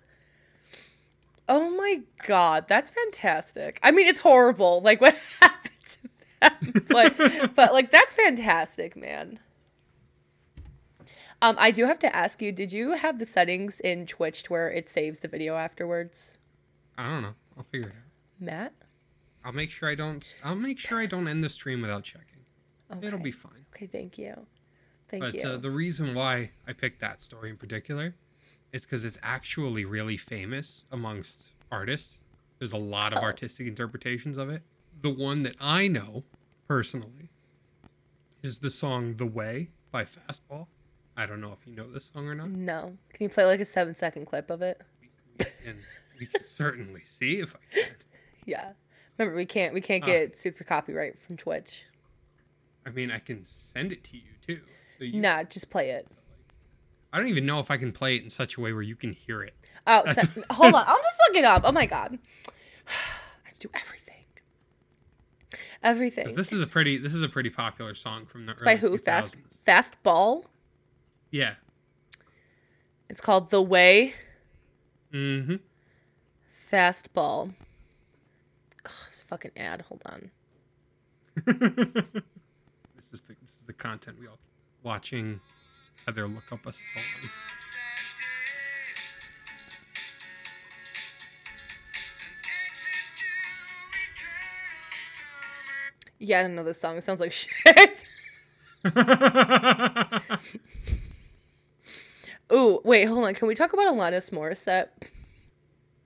[1.50, 3.80] Oh my god, that's fantastic.
[3.84, 6.00] I mean, it's horrible, like what happened to
[6.42, 9.40] them, but but like that's fantastic, man.
[11.44, 14.54] Um, I do have to ask you, did you have the settings in Twitch to
[14.54, 16.38] where it saves the video afterwards,
[16.98, 17.34] I don't know.
[17.58, 18.40] I'll figure it out.
[18.40, 18.74] Matt?
[19.44, 20.36] I'll make sure I don't.
[20.42, 22.46] I'll make sure I don't end the stream without checking.
[23.02, 23.66] It'll be fine.
[23.76, 24.34] Okay, thank you.
[25.10, 25.42] Thank but you.
[25.42, 28.16] uh, the reason why I picked that story in particular
[28.72, 32.20] is because it's actually really famous amongst artists.
[32.60, 33.24] There's a lot of Oh.
[33.24, 34.64] artistic interpretations of it.
[35.02, 36.24] The one that I know
[36.70, 37.32] personally
[38.42, 40.68] is the song "The Way" by Fastball.
[41.16, 42.50] I don't know if you know this song or not.
[42.50, 42.98] no.
[43.14, 44.82] Can you play like a seven second clip of it?
[45.66, 45.78] and
[46.20, 47.90] we can certainly see if I can.
[48.46, 48.72] Yeah.
[49.18, 50.08] Remember, we can't we can't Ah.
[50.08, 51.86] get sued for copyright from Twitch.
[52.86, 54.62] I mean, I can send it to you too.
[54.98, 56.08] So you, Nah, just play it.
[57.14, 58.96] I don't even know if I can play it in such a way where you
[58.96, 59.54] can hear it.
[59.86, 60.04] Oh,
[60.50, 60.84] hold on.
[60.88, 61.64] I'll just it up.
[61.66, 62.18] Oh my god.
[62.88, 62.92] I
[63.44, 64.00] have to do everything.
[65.84, 66.34] Everything.
[66.36, 66.98] This is a pretty.
[66.98, 68.92] This is a pretty popular song from the early By who?
[68.98, 69.36] 2000s.
[69.66, 70.46] Fast Fastball.
[71.34, 71.56] Yeah.
[73.10, 74.14] It's called The Way
[75.12, 75.56] Mm-hmm.
[76.54, 77.54] Fastball.
[78.86, 79.82] Ugh, this fucking ad.
[79.82, 80.30] Hold on.
[81.46, 81.56] this
[83.12, 84.38] is the this is the content we all
[84.84, 85.40] watching
[86.06, 87.02] Heather look up a song.
[96.20, 96.98] Yeah, I don't know this song.
[96.98, 97.32] It sounds like
[97.66, 98.06] shit.
[102.52, 103.34] Ooh, wait, hold on.
[103.34, 104.90] Can we talk about Alanis Morissette?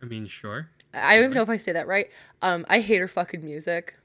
[0.01, 0.69] I mean, sure.
[0.93, 2.09] I don't even know if I say that right.
[2.41, 3.95] Um, I hate her fucking music.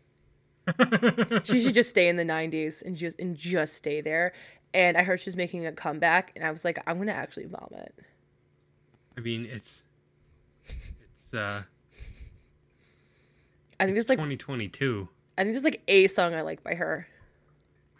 [1.45, 4.33] she should just stay in the 90s and just and just stay there
[4.75, 7.93] and i heard she's making a comeback and i was like i'm gonna actually vomit
[9.19, 9.83] I mean, it's
[10.69, 11.63] it's uh
[13.81, 15.09] i think it's there's like 2022.
[15.37, 17.09] i think there's like a song i like by her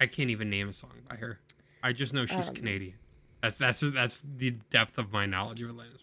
[0.01, 1.39] I can't even name a song by her.
[1.81, 2.95] I just know she's Um, Canadian.
[3.43, 6.03] That's that's that's the depth of my knowledge of Atlantis.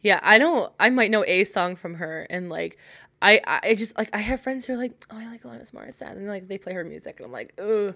[0.00, 2.78] yeah i don't i might know a song from her and like
[3.22, 6.12] i i just like i have friends who are like oh i like alanis morissette
[6.12, 7.94] and like they play her music and i'm like ugh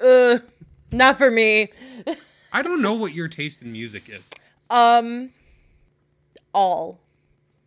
[0.00, 0.42] ugh
[0.92, 1.68] not for me
[2.52, 4.28] I don't know what your taste in music is.
[4.70, 5.30] um
[6.52, 6.98] all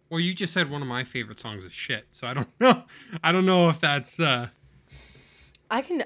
[0.09, 2.84] Well, you just said one of my favorite songs is shit, so I don't know.
[3.23, 4.49] I don't know if that's uh
[5.71, 6.03] I can.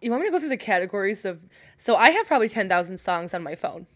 [0.00, 1.42] You want me to go through the categories of?
[1.78, 3.86] So I have probably ten thousand songs on my phone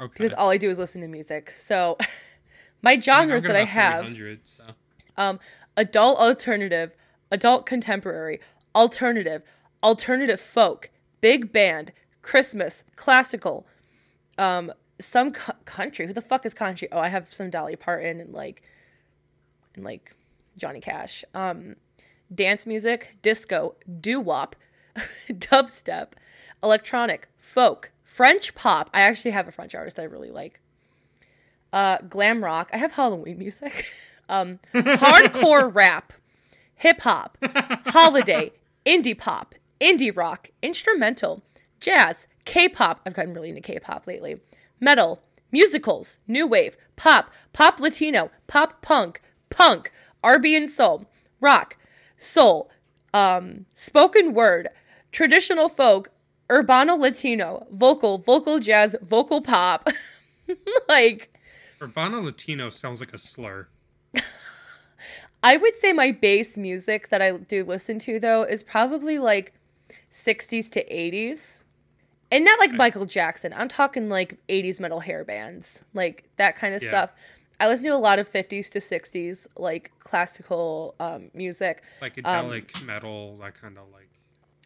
[0.00, 0.12] okay.
[0.16, 1.54] because all I do is listen to music.
[1.56, 1.96] So
[2.82, 4.64] my I mean, genres that I have: so.
[5.16, 5.40] um,
[5.76, 6.94] adult alternative,
[7.30, 8.40] adult contemporary,
[8.74, 9.42] alternative,
[9.82, 10.90] alternative folk,
[11.20, 11.92] big band,
[12.22, 13.66] Christmas, classical,
[14.38, 16.06] um, some country.
[16.06, 16.88] Who the fuck is country?
[16.92, 18.62] Oh, I have some Dolly Parton and like,
[19.74, 20.14] and like
[20.56, 21.24] Johnny Cash.
[21.34, 21.76] Um,
[22.34, 24.56] dance music, disco, doo wop,
[25.30, 26.08] dubstep,
[26.62, 28.90] electronic, folk, French pop.
[28.94, 30.60] I actually have a French artist I really like.
[31.72, 32.70] Uh, glam rock.
[32.72, 33.84] I have Halloween music.
[34.28, 36.12] um, hardcore rap,
[36.74, 37.36] hip hop,
[37.86, 38.52] holiday,
[38.84, 41.42] indie pop, indie rock, instrumental,
[41.80, 43.00] jazz, K-pop.
[43.04, 44.40] I've gotten really into K-pop lately.
[44.80, 45.20] Metal,
[45.52, 49.20] musicals, new wave, pop, pop Latino, pop punk,
[49.50, 51.06] punk, R&B and soul,
[51.40, 51.76] rock,
[52.18, 52.70] soul,
[53.14, 54.68] um, spoken word,
[55.12, 56.08] traditional folk,
[56.50, 59.88] urbano Latino, vocal, vocal jazz, vocal pop.
[60.88, 61.32] like
[61.80, 63.68] Urbano Latino sounds like a slur.
[65.42, 69.52] I would say my bass music that I do listen to though is probably like
[70.10, 71.62] 60s to 80s.
[72.32, 72.76] And not like Okay.
[72.76, 73.52] Michael Jackson.
[73.56, 76.88] I'm talking like 80s metal hair bands, like that kind of Yeah.
[76.88, 77.12] stuff.
[77.58, 81.82] I listen to a lot of 50s to 60s like classical um, music.
[82.00, 84.08] Psychedelic metal, that kind of like.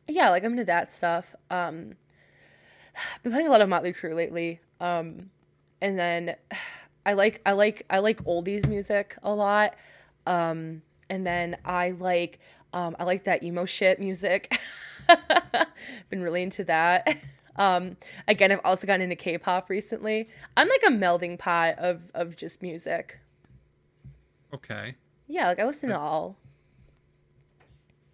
[0.09, 1.35] Yeah, like I'm into that stuff.
[1.51, 1.95] Um
[3.23, 4.61] been playing a lot of Motley Crue lately.
[4.81, 5.31] Um
[5.81, 6.35] and then
[7.07, 9.75] I like I like I like oldies music a lot.
[10.27, 12.41] Um and then I like
[12.73, 14.59] um I like that emo shit music.
[16.11, 17.17] Been really into that.
[17.57, 17.97] Um
[18.29, 20.29] again I've also gotten into K-pop recently.
[20.57, 23.19] I'm like a melding pot of of just music.
[24.55, 24.95] Okay.
[25.29, 26.37] Yeah, like I listen to all.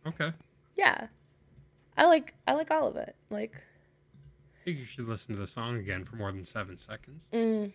[0.07, 0.32] Okay.
[0.76, 1.07] Yeah.
[1.97, 3.14] I like I like all of it.
[3.30, 7.28] Like I think you should listen to the song again for more than seven seconds.
[7.32, 7.72] mm,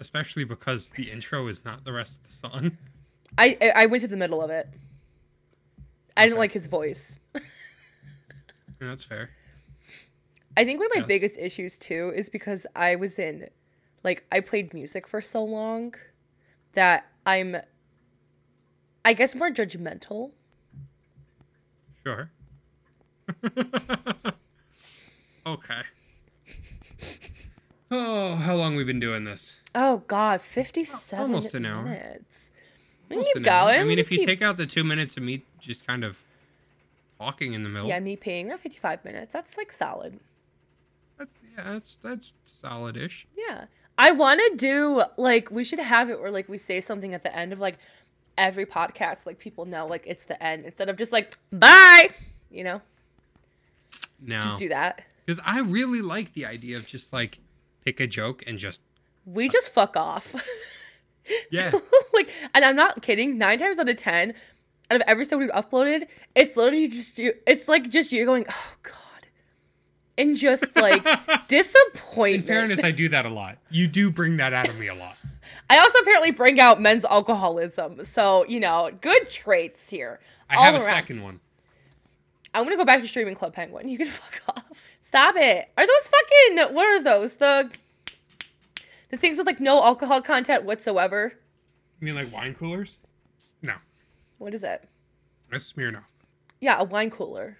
[0.00, 2.78] Especially because the intro is not the rest of the song.
[3.38, 4.68] I I- went to the middle of it.
[6.16, 7.18] I didn't like his voice.
[8.80, 9.30] Yeah, that's fair.
[10.58, 11.06] I think one of my Yes.
[11.08, 13.48] biggest issues too is because I was in,
[14.02, 15.94] like, I played music for so long
[16.72, 17.56] that I'm,
[19.04, 20.32] I guess, more judgmental.
[22.04, 22.30] Sure.
[25.46, 25.80] okay.
[27.90, 29.60] Oh, how long we've been doing this?
[29.74, 31.82] Oh God, fifty-seven almost an hour.
[31.84, 32.50] minutes.
[33.08, 33.66] We Almost keep an hour.
[33.68, 33.80] going.
[33.80, 36.22] I mean, if you keep- take out the two minutes of me just kind of
[37.18, 39.32] talking in the middle, yeah, me peeing, we're fifty-five minutes.
[39.32, 40.18] That's like solid.
[41.58, 43.26] Yeah, that's that's solid-ish.
[43.36, 43.64] Yeah.
[44.00, 47.22] I want to do like we should have it where like we say something at
[47.24, 47.78] the end of like
[48.36, 52.08] every podcast like people know like it's the end instead of just like bye,
[52.50, 52.80] you know?
[54.20, 55.02] No, Just do that.
[55.26, 57.38] because I really like the idea of just like
[57.84, 58.80] pick a joke and just
[59.26, 60.34] We just fuck off.
[61.50, 61.72] yeah.
[62.12, 64.32] like and I'm not kidding, 9 times out of 10
[64.90, 66.06] out of every episode we've uploaded,
[66.36, 68.94] it's literally just you it's like just you going, "Oh god."
[70.18, 71.02] And just like
[71.48, 72.42] disappointment.
[72.42, 73.56] In fairness, I do that a lot.
[73.70, 75.16] You do bring that out of me a lot.
[75.70, 78.04] I also apparently bring out men's alcoholism.
[78.04, 80.18] So, you know, good traits here.
[80.50, 80.86] I have a around.
[80.86, 81.40] second one.
[82.54, 83.88] I'm gonna go back to streaming Club Penguin.
[83.88, 84.90] You can fuck off.
[85.02, 85.68] Stop it.
[85.76, 87.36] Are those fucking what are those?
[87.36, 87.70] The
[89.10, 91.32] the things with like no alcohol content whatsoever.
[92.00, 92.98] You mean like wine coolers?
[93.62, 93.74] No,
[94.38, 94.88] What is it?
[95.50, 96.04] that's Smirnoff.
[96.60, 97.58] Yeah, a wine cooler.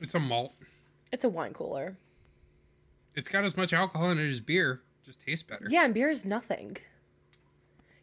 [0.00, 0.54] It's a malt.
[1.12, 1.96] It's a wine cooler.
[3.14, 4.80] It's got as much alcohol in it as beer.
[5.04, 5.66] Just tastes better.
[5.68, 6.76] Yeah, and beer is nothing.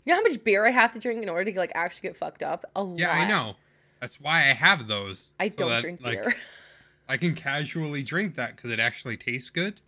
[0.05, 2.17] You know how much beer I have to drink in order to like actually get
[2.17, 2.65] fucked up?
[2.75, 2.99] A lot.
[2.99, 3.55] Yeah, I know.
[3.99, 5.33] That's why I have those.
[5.39, 6.33] I so don't that, drink like, beer.
[7.09, 9.81] I can casually drink that because it actually tastes good.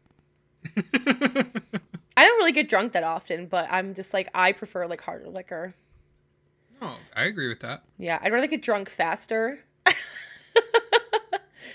[0.76, 5.28] I don't really get drunk that often, but I'm just like I prefer like harder
[5.30, 5.74] liquor.
[6.82, 7.84] oh, I agree with that.
[7.97, 9.59] Yeah, I'd rather get drunk faster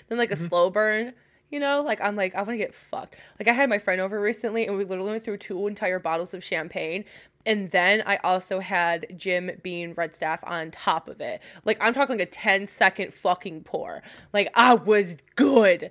[0.08, 0.44] than like a Mm-hmm.
[0.46, 1.14] slow burn.
[1.50, 3.14] You know, like I'm like I want to get fucked.
[3.38, 6.34] Like I had my friend over recently, and we literally went through two entire bottles
[6.34, 7.04] of champagne,
[7.46, 11.40] and then I also had Jim Beam Red Stag on top of it.
[11.64, 14.02] Like I'm talking like a 10 second fucking pour.
[14.32, 15.90] Like I was good.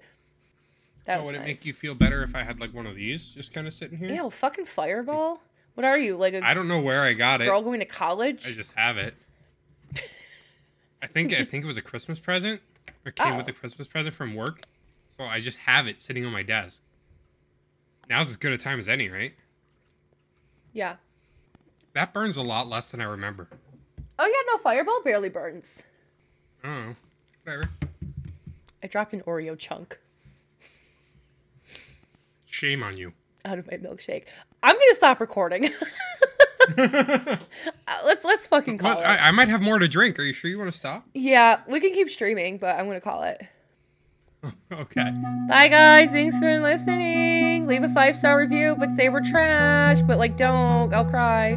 [1.06, 2.96] That Oh, was would it make you feel better if I had like one of
[2.96, 4.10] these just kind of sitting here?
[4.12, 5.40] Ew, fucking fireball.
[5.76, 7.46] What are you like a I don't know where I got it.
[7.46, 8.46] girl going to college?
[8.46, 9.14] I just have it.
[11.02, 12.62] I think I think it was a Christmas present
[13.06, 13.52] or came with Oh.
[13.52, 14.64] a Christmas present from work.
[15.18, 16.82] So I just have it sitting on my desk.
[18.10, 19.34] Now's as good a time as any, right?
[20.74, 20.96] yeah.
[21.94, 23.48] That burns a lot less than I remember.
[24.20, 25.82] Oh yeah, no, fireball barely burns.
[26.64, 26.96] I don't.
[27.44, 27.70] Whatever.
[28.84, 29.98] I dropped an Oreo chunk.
[32.46, 33.14] Shame on you.
[33.46, 34.24] out of my milkshake.
[34.64, 35.70] I'm gonna stop recording.
[36.78, 37.38] Uh,
[38.04, 39.04] let's let's fucking call What?
[39.04, 39.08] it.
[39.08, 40.18] I, I might have more to drink.
[40.18, 41.06] Are you sure you want to stop?
[41.14, 43.40] yeah, we can keep streaming, but I'm gonna call it.
[44.72, 45.12] Okay.
[45.48, 47.66] Bye guys, thanks for listening.
[47.66, 50.02] Leave a five star review, but say we're trash.
[50.02, 50.94] But like, don't.
[50.94, 51.54] I'll cry.